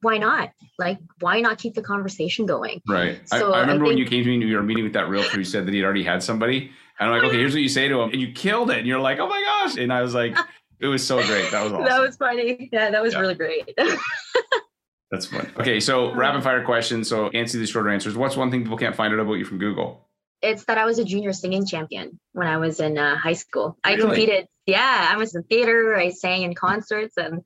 why 0.00 0.16
not? 0.16 0.50
Like, 0.78 0.98
why 1.20 1.40
not 1.40 1.58
keep 1.58 1.74
the 1.74 1.82
conversation 1.82 2.46
going? 2.46 2.80
Right. 2.88 3.20
So 3.28 3.52
I, 3.52 3.58
I 3.58 3.60
remember 3.60 3.84
I 3.84 3.88
think, 3.88 3.88
when 3.88 3.98
you 3.98 4.06
came 4.06 4.24
to 4.24 4.38
me, 4.38 4.46
you 4.46 4.56
were 4.56 4.62
meeting 4.62 4.84
with 4.84 4.94
that 4.94 5.08
realtor 5.08 5.36
who 5.36 5.44
said 5.44 5.66
that 5.66 5.74
he'd 5.74 5.84
already 5.84 6.02
had 6.02 6.22
somebody. 6.22 6.70
And 6.98 7.10
I'm 7.10 7.10
like, 7.10 7.22
okay, 7.24 7.36
here's 7.36 7.52
what 7.52 7.62
you 7.62 7.68
say 7.68 7.86
to 7.88 8.00
him. 8.00 8.10
And 8.10 8.20
you 8.20 8.32
killed 8.32 8.70
it. 8.70 8.78
And 8.78 8.86
you're 8.86 8.98
like, 8.98 9.18
oh 9.18 9.28
my 9.28 9.42
gosh. 9.42 9.76
And 9.76 9.92
I 9.92 10.00
was 10.00 10.14
like, 10.14 10.36
it 10.80 10.86
was 10.86 11.06
so 11.06 11.16
great. 11.26 11.50
That 11.50 11.62
was 11.62 11.72
awesome. 11.72 11.84
That 11.84 12.00
was 12.00 12.16
funny. 12.16 12.70
Yeah, 12.72 12.90
that 12.90 13.02
was 13.02 13.12
yeah. 13.12 13.20
really 13.20 13.34
great. 13.34 13.74
That's 15.10 15.26
fun. 15.26 15.52
Okay, 15.58 15.78
so 15.78 16.08
uh-huh. 16.08 16.18
rapid 16.18 16.42
fire 16.42 16.64
questions. 16.64 17.08
So 17.08 17.28
answer 17.28 17.58
these 17.58 17.70
shorter 17.70 17.90
answers. 17.90 18.16
What's 18.16 18.36
one 18.36 18.50
thing 18.50 18.62
people 18.62 18.78
can't 18.78 18.96
find 18.96 19.12
out 19.12 19.20
about 19.20 19.34
you 19.34 19.44
from 19.44 19.58
Google? 19.58 20.05
It's 20.46 20.64
that 20.66 20.78
I 20.78 20.84
was 20.84 20.98
a 20.98 21.04
junior 21.04 21.32
singing 21.32 21.66
champion 21.66 22.20
when 22.32 22.46
I 22.46 22.56
was 22.58 22.80
in 22.80 22.96
uh, 22.96 23.16
high 23.16 23.32
school. 23.32 23.76
Really? 23.84 23.98
I 23.98 24.00
competed. 24.00 24.46
Yeah, 24.66 25.08
I 25.12 25.16
was 25.16 25.34
in 25.34 25.42
theater. 25.44 25.96
I 25.96 26.10
sang 26.10 26.42
in 26.42 26.54
concerts, 26.54 27.16
and 27.16 27.42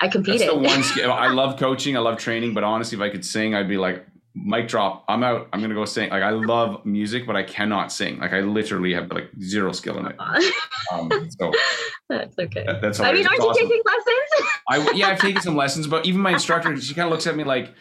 I 0.00 0.08
competed. 0.08 0.48
That's 0.48 0.52
the 0.52 0.58
one 0.58 0.82
skill. 0.92 1.12
I 1.12 1.28
love 1.28 1.58
coaching. 1.58 1.96
I 1.96 2.00
love 2.00 2.18
training. 2.18 2.54
But 2.54 2.64
honestly, 2.64 2.96
if 2.96 3.02
I 3.02 3.10
could 3.10 3.24
sing, 3.24 3.54
I'd 3.54 3.68
be 3.68 3.78
like, 3.78 4.06
mic 4.34 4.68
drop. 4.68 5.04
I'm 5.08 5.22
out. 5.22 5.48
I'm 5.52 5.60
gonna 5.60 5.74
go 5.74 5.84
sing. 5.84 6.10
Like 6.10 6.22
I 6.22 6.30
love 6.30 6.84
music, 6.84 7.26
but 7.26 7.36
I 7.36 7.42
cannot 7.42 7.92
sing. 7.92 8.18
Like 8.18 8.32
I 8.32 8.40
literally 8.40 8.92
have 8.94 9.10
like 9.12 9.30
zero 9.40 9.72
skill 9.72 9.98
in 9.98 10.06
it. 10.06 10.16
Um, 10.92 11.08
so 11.40 11.50
that's 12.10 12.38
okay. 12.38 12.64
That, 12.66 12.82
that's 12.82 13.00
I 13.00 13.12
mean, 13.12 13.26
aren't 13.26 13.40
awesome. 13.40 13.62
you 13.62 13.68
taking 13.68 13.82
lessons? 13.86 14.50
I 14.68 14.92
yeah, 14.94 15.08
I've 15.08 15.20
taken 15.20 15.40
some 15.40 15.56
lessons, 15.56 15.86
but 15.86 16.04
even 16.04 16.20
my 16.20 16.32
instructor, 16.32 16.78
she 16.78 16.92
kind 16.92 17.06
of 17.06 17.12
looks 17.12 17.26
at 17.26 17.34
me 17.34 17.44
like, 17.44 17.72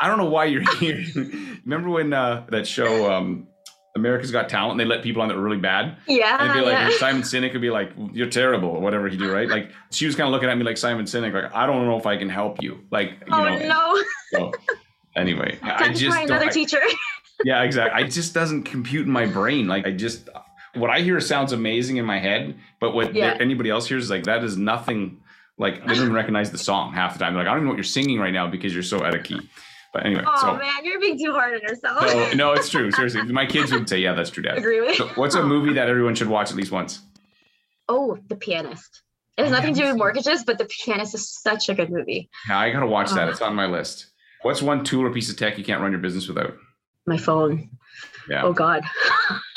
I 0.00 0.08
don't 0.08 0.18
know 0.18 0.30
why 0.30 0.46
you're 0.46 0.68
here. 0.78 1.04
Remember 1.64 1.90
when 1.90 2.12
uh, 2.12 2.46
that 2.50 2.66
show? 2.66 3.12
Um, 3.12 3.46
America's 3.96 4.30
Got 4.30 4.48
Talent, 4.48 4.72
and 4.72 4.80
they 4.80 4.84
let 4.84 5.02
people 5.02 5.22
on 5.22 5.28
that 5.28 5.36
were 5.36 5.42
really 5.42 5.56
bad. 5.56 5.96
Yeah. 6.06 6.36
And 6.38 6.52
be 6.52 6.60
like, 6.60 6.72
yeah. 6.72 6.90
Simon 6.98 7.22
Sinek 7.22 7.52
would 7.52 7.62
be 7.62 7.70
like, 7.70 7.90
"You're 8.12 8.28
terrible," 8.28 8.68
or 8.68 8.80
whatever 8.80 9.08
he 9.08 9.16
do, 9.16 9.32
right? 9.32 9.48
Like 9.48 9.72
she 9.90 10.06
was 10.06 10.14
kind 10.14 10.28
of 10.28 10.32
looking 10.32 10.48
at 10.48 10.56
me 10.56 10.64
like 10.64 10.76
Simon 10.76 11.06
Sinek, 11.06 11.32
like, 11.32 11.52
"I 11.54 11.66
don't 11.66 11.86
know 11.86 11.98
if 11.98 12.06
I 12.06 12.16
can 12.16 12.28
help 12.28 12.62
you." 12.62 12.84
Like, 12.90 13.10
you 13.26 13.32
oh 13.32 13.44
know, 13.44 13.58
no. 13.58 14.02
So, 14.32 14.52
anyway, 15.16 15.58
I 15.62 15.92
just 15.92 16.16
another 16.16 16.50
teacher. 16.50 16.80
yeah, 17.44 17.62
exactly. 17.62 18.00
I 18.00 18.06
just 18.06 18.34
doesn't 18.34 18.64
compute 18.64 19.06
in 19.06 19.12
my 19.12 19.26
brain. 19.26 19.66
Like, 19.66 19.86
I 19.86 19.92
just 19.92 20.28
what 20.74 20.90
I 20.90 21.00
hear 21.00 21.18
sounds 21.20 21.52
amazing 21.52 21.96
in 21.96 22.04
my 22.04 22.18
head, 22.18 22.54
but 22.80 22.94
what 22.94 23.14
yeah. 23.14 23.36
anybody 23.40 23.70
else 23.70 23.88
hears 23.88 24.04
is 24.04 24.10
like 24.10 24.24
that 24.24 24.44
is 24.44 24.56
nothing. 24.56 25.22
Like, 25.58 25.80
they 25.80 25.94
don't 25.94 26.02
even 26.02 26.12
recognize 26.12 26.50
the 26.50 26.58
song 26.58 26.92
half 26.92 27.14
the 27.14 27.18
time. 27.18 27.32
They're 27.32 27.42
like, 27.42 27.48
I 27.48 27.52
don't 27.52 27.60
even 27.60 27.64
know 27.64 27.70
what 27.70 27.78
you're 27.78 27.84
singing 27.84 28.18
right 28.18 28.32
now 28.32 28.46
because 28.46 28.74
you're 28.74 28.82
so 28.82 29.02
out 29.02 29.14
of 29.14 29.24
key. 29.24 29.40
But 29.96 30.04
anyway, 30.04 30.24
Oh 30.26 30.38
so 30.42 30.56
man, 30.58 30.84
you're 30.84 31.00
being 31.00 31.18
too 31.18 31.32
hard 31.32 31.54
on 31.54 31.62
yourself. 31.62 32.02
no, 32.02 32.32
no, 32.34 32.52
it's 32.52 32.68
true. 32.68 32.90
Seriously, 32.90 33.22
my 33.32 33.46
kids 33.46 33.72
would 33.72 33.88
say, 33.88 33.98
"Yeah, 33.98 34.12
that's 34.12 34.28
true, 34.28 34.42
Dad." 34.42 34.58
Agree 34.58 34.82
with 34.82 34.94
So 34.94 35.08
what's 35.14 35.34
a 35.34 35.40
oh. 35.40 35.46
movie 35.46 35.72
that 35.72 35.88
everyone 35.88 36.14
should 36.14 36.28
watch 36.28 36.50
at 36.50 36.56
least 36.56 36.70
once? 36.70 37.00
Oh, 37.88 38.18
The 38.28 38.36
Pianist. 38.36 39.00
It 39.38 39.44
has 39.44 39.52
Oh, 39.52 39.56
nothing 39.56 39.72
to 39.72 39.80
do 39.80 39.86
with 39.86 39.96
mortgages, 39.96 40.44
but 40.44 40.58
The 40.58 40.66
Pianist 40.66 41.14
is 41.14 41.30
such 41.30 41.70
a 41.70 41.74
good 41.74 41.88
movie. 41.90 42.28
Yeah, 42.46 42.58
I 42.58 42.70
gotta 42.70 42.86
watch 42.86 43.10
that. 43.12 43.26
Oh. 43.26 43.30
It's 43.30 43.40
on 43.40 43.54
my 43.54 43.64
list. 43.64 44.08
What's 44.42 44.60
one 44.60 44.84
tool 44.84 45.02
or 45.06 45.10
piece 45.10 45.30
of 45.30 45.38
tech 45.38 45.56
you 45.56 45.64
can't 45.64 45.80
run 45.80 45.92
your 45.92 46.00
business 46.02 46.28
without? 46.28 46.52
My 47.06 47.16
phone. 47.16 47.70
Yeah. 48.28 48.42
Oh 48.44 48.52
God. 48.52 48.84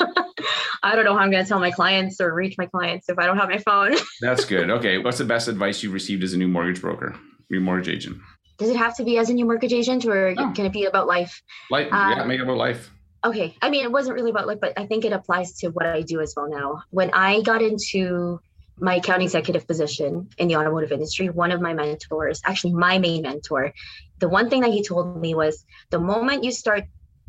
I 0.82 0.94
don't 0.94 1.04
know 1.04 1.12
how 1.12 1.18
I'm 1.20 1.30
going 1.30 1.44
to 1.44 1.48
tell 1.48 1.60
my 1.60 1.70
clients 1.70 2.18
or 2.18 2.32
reach 2.32 2.56
my 2.56 2.64
clients 2.64 3.10
if 3.10 3.18
I 3.18 3.26
don't 3.26 3.36
have 3.36 3.50
my 3.50 3.58
phone. 3.58 3.94
That's 4.22 4.46
good. 4.46 4.70
Okay. 4.70 4.96
What's 4.96 5.18
the 5.18 5.26
best 5.26 5.48
advice 5.48 5.82
you've 5.82 5.92
received 5.92 6.24
as 6.24 6.32
a 6.32 6.38
new 6.38 6.48
mortgage 6.48 6.80
broker, 6.80 7.14
new 7.50 7.60
mortgage 7.60 7.90
agent? 7.90 8.16
Does 8.60 8.68
it 8.68 8.76
have 8.76 8.94
to 8.98 9.04
be 9.04 9.16
as 9.16 9.30
a 9.30 9.32
new 9.32 9.46
mortgage 9.46 9.72
agent, 9.72 10.04
or 10.04 10.34
No. 10.34 10.52
can 10.52 10.66
it 10.66 10.72
be 10.72 10.84
about 10.84 11.06
life? 11.06 11.42
Life, 11.70 11.88
yeah, 11.90 12.20
Um, 12.20 12.28
make 12.28 12.38
it 12.38 12.42
about 12.42 12.58
life. 12.58 12.90
Okay. 13.24 13.56
I 13.62 13.70
mean, 13.70 13.84
it 13.84 13.90
wasn't 13.90 14.16
really 14.16 14.30
about 14.30 14.46
life, 14.46 14.58
but 14.60 14.74
I 14.76 14.84
think 14.86 15.06
it 15.06 15.12
applies 15.14 15.54
to 15.60 15.68
what 15.68 15.86
I 15.86 16.02
do 16.02 16.20
as 16.20 16.34
well 16.36 16.48
now. 16.48 16.82
When 16.90 17.10
I 17.12 17.40
got 17.40 17.62
into 17.62 18.38
my 18.78 18.96
account 18.96 19.22
executive 19.22 19.66
position 19.66 20.28
in 20.36 20.48
the 20.48 20.56
automotive 20.56 20.92
industry, 20.92 21.30
one 21.30 21.52
of 21.52 21.60
my 21.62 21.72
mentors, 21.72 22.42
actually 22.44 22.74
my 22.74 22.98
main 22.98 23.22
mentor, 23.22 23.72
the 24.18 24.28
one 24.28 24.50
thing 24.50 24.60
that 24.60 24.72
he 24.72 24.82
told 24.82 25.18
me 25.20 25.34
was 25.34 25.64
the 25.90 25.98
moment 25.98 26.44
you 26.44 26.52
start 26.52 26.84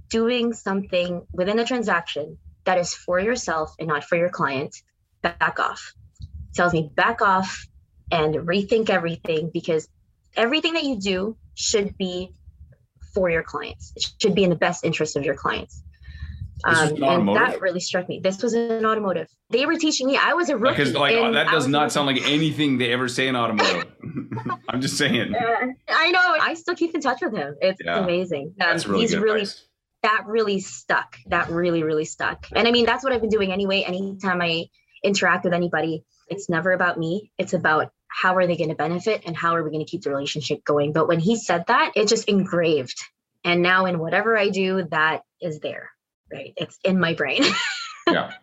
doing 0.09 0.51
something 0.51 1.25
within 1.31 1.59
a 1.59 1.65
transaction 1.65 2.37
that 2.65 2.77
is 2.77 2.93
for 2.93 3.19
yourself 3.19 3.73
and 3.79 3.87
not 3.87 4.03
for 4.03 4.17
your 4.17 4.29
client, 4.29 4.75
back 5.21 5.59
off. 5.59 5.93
He 6.19 6.55
tells 6.55 6.73
me 6.73 6.89
back 6.93 7.21
off 7.21 7.65
and 8.11 8.35
rethink 8.35 8.89
everything 8.89 9.49
because 9.53 9.87
everything 10.35 10.73
that 10.73 10.83
you 10.83 10.99
do 10.99 11.37
should 11.55 11.97
be 11.97 12.31
for 13.13 13.29
your 13.29 13.43
clients. 13.43 13.93
It 13.95 14.11
should 14.19 14.35
be 14.35 14.43
in 14.43 14.49
the 14.49 14.55
best 14.55 14.85
interest 14.85 15.15
of 15.15 15.23
your 15.25 15.35
clients. 15.35 15.83
Um, 16.63 17.01
and 17.03 17.35
that 17.35 17.59
really 17.59 17.79
struck 17.79 18.07
me. 18.07 18.19
This 18.23 18.43
was 18.43 18.53
an 18.53 18.85
automotive. 18.85 19.27
They 19.49 19.65
were 19.65 19.77
teaching 19.77 20.05
me. 20.07 20.15
I 20.17 20.33
was 20.33 20.49
a 20.49 20.57
rookie. 20.57 20.77
Because 20.77 20.93
like 20.93 21.15
that 21.33 21.49
does 21.49 21.67
not 21.67 21.91
sound 21.91 22.05
like 22.07 22.21
anything 22.29 22.77
they 22.77 22.91
ever 22.93 23.07
say 23.07 23.27
in 23.27 23.35
automotive. 23.35 23.91
I'm 24.69 24.79
just 24.79 24.97
saying. 24.97 25.33
Uh, 25.33 25.67
I 25.89 26.11
know. 26.11 26.37
I 26.39 26.53
still 26.53 26.75
keep 26.75 26.93
in 26.93 27.01
touch 27.01 27.19
with 27.21 27.33
him. 27.33 27.55
It's 27.61 27.79
Yeah. 27.83 27.99
amazing. 28.03 28.47
Um, 28.49 28.53
That's 28.59 28.85
really 28.85 29.01
he's 29.01 29.17
really 29.17 29.41
advice. 29.41 29.65
that 30.03 30.23
really 30.27 30.59
stuck. 30.59 31.17
That 31.27 31.49
really, 31.49 31.81
really 31.83 32.05
stuck. 32.05 32.45
And 32.55 32.67
I 32.67 32.71
mean, 32.71 32.85
that's 32.85 33.03
what 33.03 33.11
I've 33.11 33.21
been 33.21 33.29
doing 33.31 33.51
anyway. 33.51 33.81
Anytime 33.81 34.39
I 34.41 34.65
interact 35.03 35.43
with 35.45 35.53
anybody, 35.53 36.03
it's 36.27 36.47
never 36.47 36.73
about 36.73 36.99
me. 36.99 37.31
It's 37.39 37.53
about 37.53 37.91
how 38.11 38.35
are 38.35 38.45
they 38.45 38.57
going 38.57 38.69
to 38.69 38.75
benefit 38.75 39.23
and 39.25 39.35
how 39.35 39.55
are 39.55 39.63
we 39.63 39.71
going 39.71 39.83
to 39.83 39.89
keep 39.89 40.03
the 40.03 40.09
relationship 40.09 40.63
going. 40.63 40.91
But 40.91 41.07
when 41.07 41.19
he 41.19 41.35
said 41.37 41.65
that, 41.67 41.93
it 41.95 42.07
just 42.07 42.27
engraved. 42.27 42.99
And 43.43 43.61
now 43.61 43.85
in 43.85 43.99
whatever 43.99 44.37
I 44.37 44.49
do, 44.49 44.87
that 44.91 45.23
is 45.41 45.59
there. 45.59 45.89
Right. 46.31 46.53
It's 46.57 46.77
in 46.83 46.99
my 46.99 47.13
brain. 47.13 47.43
yeah. 48.07 48.33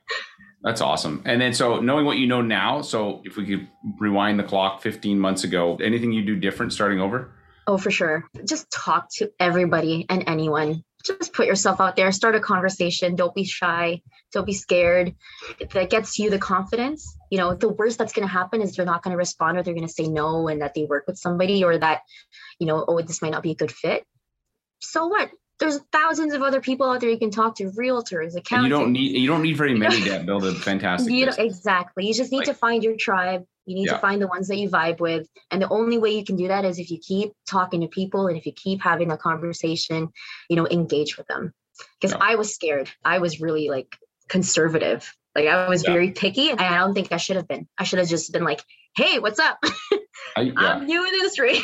That's 0.62 0.80
awesome. 0.80 1.22
And 1.24 1.40
then 1.40 1.54
so 1.54 1.80
knowing 1.80 2.04
what 2.04 2.18
you 2.18 2.26
know 2.26 2.42
now, 2.42 2.82
so 2.82 3.22
if 3.24 3.36
we 3.36 3.46
could 3.46 3.68
rewind 4.00 4.38
the 4.38 4.44
clock 4.44 4.82
15 4.82 5.18
months 5.18 5.44
ago, 5.44 5.76
anything 5.76 6.12
you 6.12 6.24
do 6.24 6.34
different 6.36 6.72
starting 6.72 7.00
over? 7.00 7.30
Oh, 7.66 7.78
for 7.78 7.90
sure. 7.90 8.24
Just 8.44 8.70
talk 8.70 9.08
to 9.16 9.30
everybody 9.38 10.06
and 10.08 10.24
anyone. 10.26 10.82
Just 11.08 11.32
put 11.32 11.46
yourself 11.46 11.80
out 11.80 11.96
there, 11.96 12.12
start 12.12 12.34
a 12.34 12.40
conversation. 12.40 13.16
Don't 13.16 13.34
be 13.34 13.44
shy. 13.44 14.02
Don't 14.32 14.46
be 14.46 14.52
scared. 14.52 15.14
That 15.72 15.90
gets 15.90 16.18
you 16.18 16.28
the 16.30 16.38
confidence, 16.38 17.16
you 17.30 17.38
know, 17.38 17.54
the 17.54 17.68
worst 17.70 17.98
that's 17.98 18.12
going 18.12 18.28
to 18.28 18.32
happen 18.32 18.60
is 18.60 18.76
they're 18.76 18.84
not 18.84 19.02
going 19.02 19.12
to 19.12 19.18
respond 19.18 19.56
or 19.56 19.62
they're 19.62 19.74
going 19.74 19.86
to 19.86 19.92
say 19.92 20.06
no 20.06 20.48
and 20.48 20.60
that 20.60 20.74
they 20.74 20.84
work 20.84 21.04
with 21.06 21.16
somebody 21.18 21.64
or 21.64 21.78
that, 21.78 22.02
you 22.58 22.66
know, 22.66 22.84
oh, 22.86 23.00
this 23.00 23.22
might 23.22 23.32
not 23.32 23.42
be 23.42 23.52
a 23.52 23.54
good 23.54 23.72
fit. 23.72 24.04
So 24.80 25.06
what? 25.06 25.30
There's 25.58 25.80
thousands 25.90 26.34
of 26.34 26.42
other 26.42 26.60
people 26.60 26.88
out 26.88 27.00
there 27.00 27.10
you 27.10 27.18
can 27.18 27.32
talk 27.32 27.56
to, 27.56 27.64
realtors, 27.70 28.36
accountants. 28.36 28.52
And 28.52 28.64
you 28.64 28.68
don't 28.68 28.92
need 28.92 29.16
you 29.16 29.26
don't 29.26 29.42
need 29.42 29.56
very 29.56 29.74
many 29.74 30.02
to 30.02 30.20
build 30.20 30.44
a 30.44 30.54
fantastic 30.54 31.12
You 31.12 31.28
exactly. 31.36 32.06
You 32.06 32.14
just 32.14 32.30
need 32.30 32.38
Like- 32.38 32.46
to 32.48 32.54
find 32.54 32.84
your 32.84 32.96
tribe. 32.96 33.44
You 33.68 33.74
need 33.74 33.86
Yeah. 33.86 33.94
to 33.94 33.98
find 33.98 34.20
the 34.20 34.26
ones 34.26 34.48
that 34.48 34.56
you 34.56 34.68
vibe 34.70 34.98
with. 35.00 35.28
And 35.50 35.60
the 35.62 35.68
only 35.68 35.98
way 35.98 36.10
you 36.16 36.24
can 36.24 36.36
do 36.36 36.48
that 36.48 36.64
is 36.64 36.78
if 36.78 36.90
you 36.90 36.98
keep 36.98 37.32
talking 37.48 37.82
to 37.82 37.88
people 37.88 38.26
and 38.26 38.36
if 38.36 38.46
you 38.46 38.52
keep 38.52 38.80
having 38.82 39.10
a 39.10 39.16
conversation, 39.18 40.08
you 40.48 40.56
know, 40.56 40.66
engage 40.68 41.16
with 41.18 41.26
them. 41.26 41.52
Because 42.00 42.12
Yeah. 42.16 42.24
I 42.26 42.34
was 42.36 42.54
scared. 42.54 42.90
I 43.04 43.18
was 43.18 43.40
really 43.40 43.68
like 43.68 43.94
conservative. 44.28 45.14
Like 45.34 45.46
I 45.46 45.68
was 45.68 45.84
Yeah. 45.84 45.92
very 45.92 46.10
picky 46.12 46.50
and 46.50 46.60
I 46.60 46.78
don't 46.78 46.94
think 46.94 47.12
I 47.12 47.18
should 47.18 47.36
have 47.36 47.46
been. 47.46 47.68
I 47.78 47.84
should 47.84 47.98
have 47.98 48.08
just 48.08 48.32
been 48.32 48.44
like, 48.44 48.62
hey, 48.96 49.18
what's 49.18 49.38
up? 49.38 49.58
Yeah. 50.36 50.52
I'm 50.56 50.86
new 50.86 51.04
in 51.04 51.10
the 51.10 51.16
industry. 51.16 51.58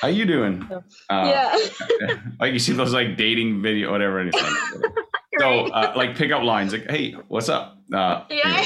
How 0.00 0.08
you 0.08 0.24
doing? 0.24 0.66
Yeah. 0.70 0.78
Uh, 1.08 1.56
yeah. 2.00 2.14
like 2.40 2.52
you 2.52 2.58
see 2.58 2.72
those 2.72 2.92
like 2.92 3.16
dating 3.16 3.62
video, 3.62 3.90
whatever. 3.90 4.18
Anything. 4.20 4.44
So 5.38 5.68
uh, 5.68 5.94
like 5.96 6.16
pick 6.16 6.32
up 6.32 6.42
lines 6.42 6.72
like, 6.72 6.90
hey, 6.90 7.12
what's 7.28 7.48
up? 7.48 7.78
Uh, 7.94 8.24
yeah. 8.28 8.64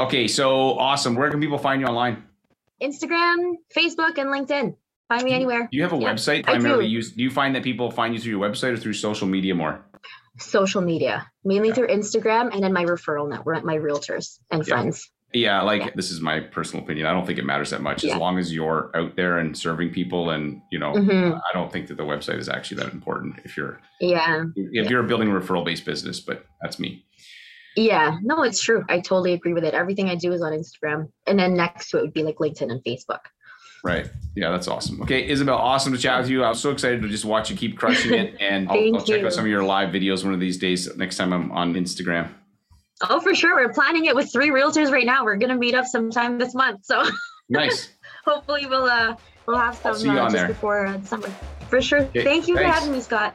Okay, 0.00 0.26
so 0.28 0.78
awesome. 0.78 1.14
Where 1.14 1.30
can 1.30 1.40
people 1.40 1.58
find 1.58 1.80
you 1.80 1.86
online? 1.86 2.22
Instagram, 2.82 3.56
Facebook, 3.76 4.16
and 4.16 4.28
LinkedIn. 4.30 4.74
Find 5.08 5.24
me 5.24 5.32
anywhere. 5.32 5.68
Do 5.70 5.76
you 5.76 5.82
have 5.82 5.92
a 5.92 5.96
Yeah, 5.96 6.12
website 6.14 6.40
I 6.48 6.52
primarily 6.52 6.86
do. 6.86 6.92
use? 6.92 7.12
Do 7.12 7.22
you 7.22 7.30
find 7.30 7.54
that 7.54 7.62
people 7.62 7.90
find 7.90 8.14
you 8.14 8.20
through 8.20 8.30
your 8.32 8.40
website 8.48 8.72
or 8.72 8.76
through 8.78 8.94
social 8.94 9.26
media 9.26 9.54
more? 9.54 9.84
Social 10.38 10.80
media, 10.80 11.26
mainly 11.44 11.68
Yeah. 11.68 11.74
through 11.74 11.88
Instagram 11.88 12.54
and 12.54 12.62
then 12.62 12.72
my 12.72 12.84
referral 12.84 13.28
network, 13.28 13.62
my 13.64 13.76
realtors 13.76 14.38
and 14.50 14.66
Yeah. 14.66 14.74
friends. 14.74 15.10
Yeah, 15.34 15.60
like 15.62 15.94
this 15.94 16.10
is 16.10 16.20
my 16.20 16.40
personal 16.40 16.82
opinion. 16.84 17.06
I 17.06 17.12
don't 17.12 17.26
think 17.26 17.38
it 17.38 17.44
matters 17.44 17.70
that 17.70 17.82
much 17.82 18.02
as 18.04 18.14
long 18.16 18.38
as 18.38 18.52
you're 18.54 18.90
out 18.94 19.14
there 19.16 19.38
and 19.38 19.56
serving 19.56 19.90
people, 19.90 20.30
and 20.30 20.62
you 20.72 20.78
know, 20.78 20.92
Mhm. 20.92 21.38
I 21.38 21.52
don't 21.52 21.70
think 21.70 21.86
that 21.88 21.96
the 21.98 22.02
website 22.04 22.38
is 22.38 22.48
actually 22.48 22.78
that 22.82 22.92
important 22.92 23.34
if 23.44 23.56
you're 23.56 23.80
Yeah. 24.00 24.44
if 24.56 24.90
you're 24.90 25.02
building 25.04 25.28
a 25.30 25.34
referral 25.34 25.64
based 25.64 25.84
business. 25.84 26.18
But 26.20 26.46
that's 26.62 26.78
me. 26.80 27.04
Yeah. 27.76 28.18
No, 28.22 28.42
it's 28.42 28.60
true. 28.62 28.84
I 28.88 28.98
totally 29.00 29.32
agree 29.32 29.52
with 29.52 29.64
it. 29.64 29.74
Everything 29.74 30.08
I 30.08 30.14
do 30.16 30.32
is 30.32 30.42
on 30.42 30.52
Instagram. 30.52 31.08
And 31.26 31.38
then 31.38 31.54
next 31.54 31.90
to 31.90 31.98
it 31.98 32.02
would 32.02 32.12
be 32.12 32.22
like 32.22 32.36
LinkedIn 32.36 32.70
and 32.70 32.82
Facebook. 32.84 33.20
Right. 33.82 34.10
Yeah, 34.36 34.50
that's 34.50 34.68
awesome. 34.68 35.00
Okay, 35.02 35.26
Isabel, 35.28 35.56
awesome 35.56 35.92
to 35.92 35.98
chat 35.98 36.20
with 36.20 36.28
you. 36.28 36.44
I 36.44 36.50
was 36.50 36.60
so 36.60 36.70
excited 36.70 37.00
to 37.00 37.08
just 37.08 37.24
watch 37.24 37.48
you 37.50 37.56
keep 37.56 37.78
crushing 37.78 38.12
it, 38.12 38.36
and 38.38 38.68
I'll, 38.68 38.96
I'll 38.96 39.02
check 39.02 39.24
out 39.24 39.32
some 39.32 39.44
of 39.44 39.50
your 39.50 39.62
live 39.64 39.88
videos 39.94 40.22
one 40.22 40.34
of 40.34 40.40
these 40.40 40.58
days. 40.58 40.94
Next 40.96 41.16
time 41.16 41.32
I'm 41.32 41.50
on 41.52 41.72
Instagram. 41.74 42.28
Oh, 43.08 43.20
for 43.20 43.34
sure. 43.34 43.56
We're 43.56 43.72
planning 43.72 44.04
it 44.04 44.14
with 44.14 44.30
three 44.30 44.50
realtors 44.50 44.90
right 44.92 45.06
now. 45.06 45.24
We're 45.24 45.36
gonna 45.36 45.56
meet 45.56 45.74
up 45.74 45.86
sometime 45.86 46.36
this 46.36 46.54
month. 46.54 46.84
So 46.84 47.02
Nice. 47.48 47.88
hopefully 48.26 48.66
we'll 48.66 48.84
uh 48.84 49.16
we'll 49.46 49.56
have 49.56 49.76
some 49.76 49.92
uh, 50.10 50.14
just 50.14 50.34
there. 50.34 50.48
before 50.48 50.84
uh, 50.86 51.00
summer. 51.02 51.28
For 51.70 51.80
sure. 51.80 52.00
Okay, 52.00 52.22
Thank 52.22 52.48
you 52.48 52.56
thanks. 52.56 52.68
for 52.68 52.74
having 52.80 52.92
me, 52.92 53.00
Scott. 53.00 53.34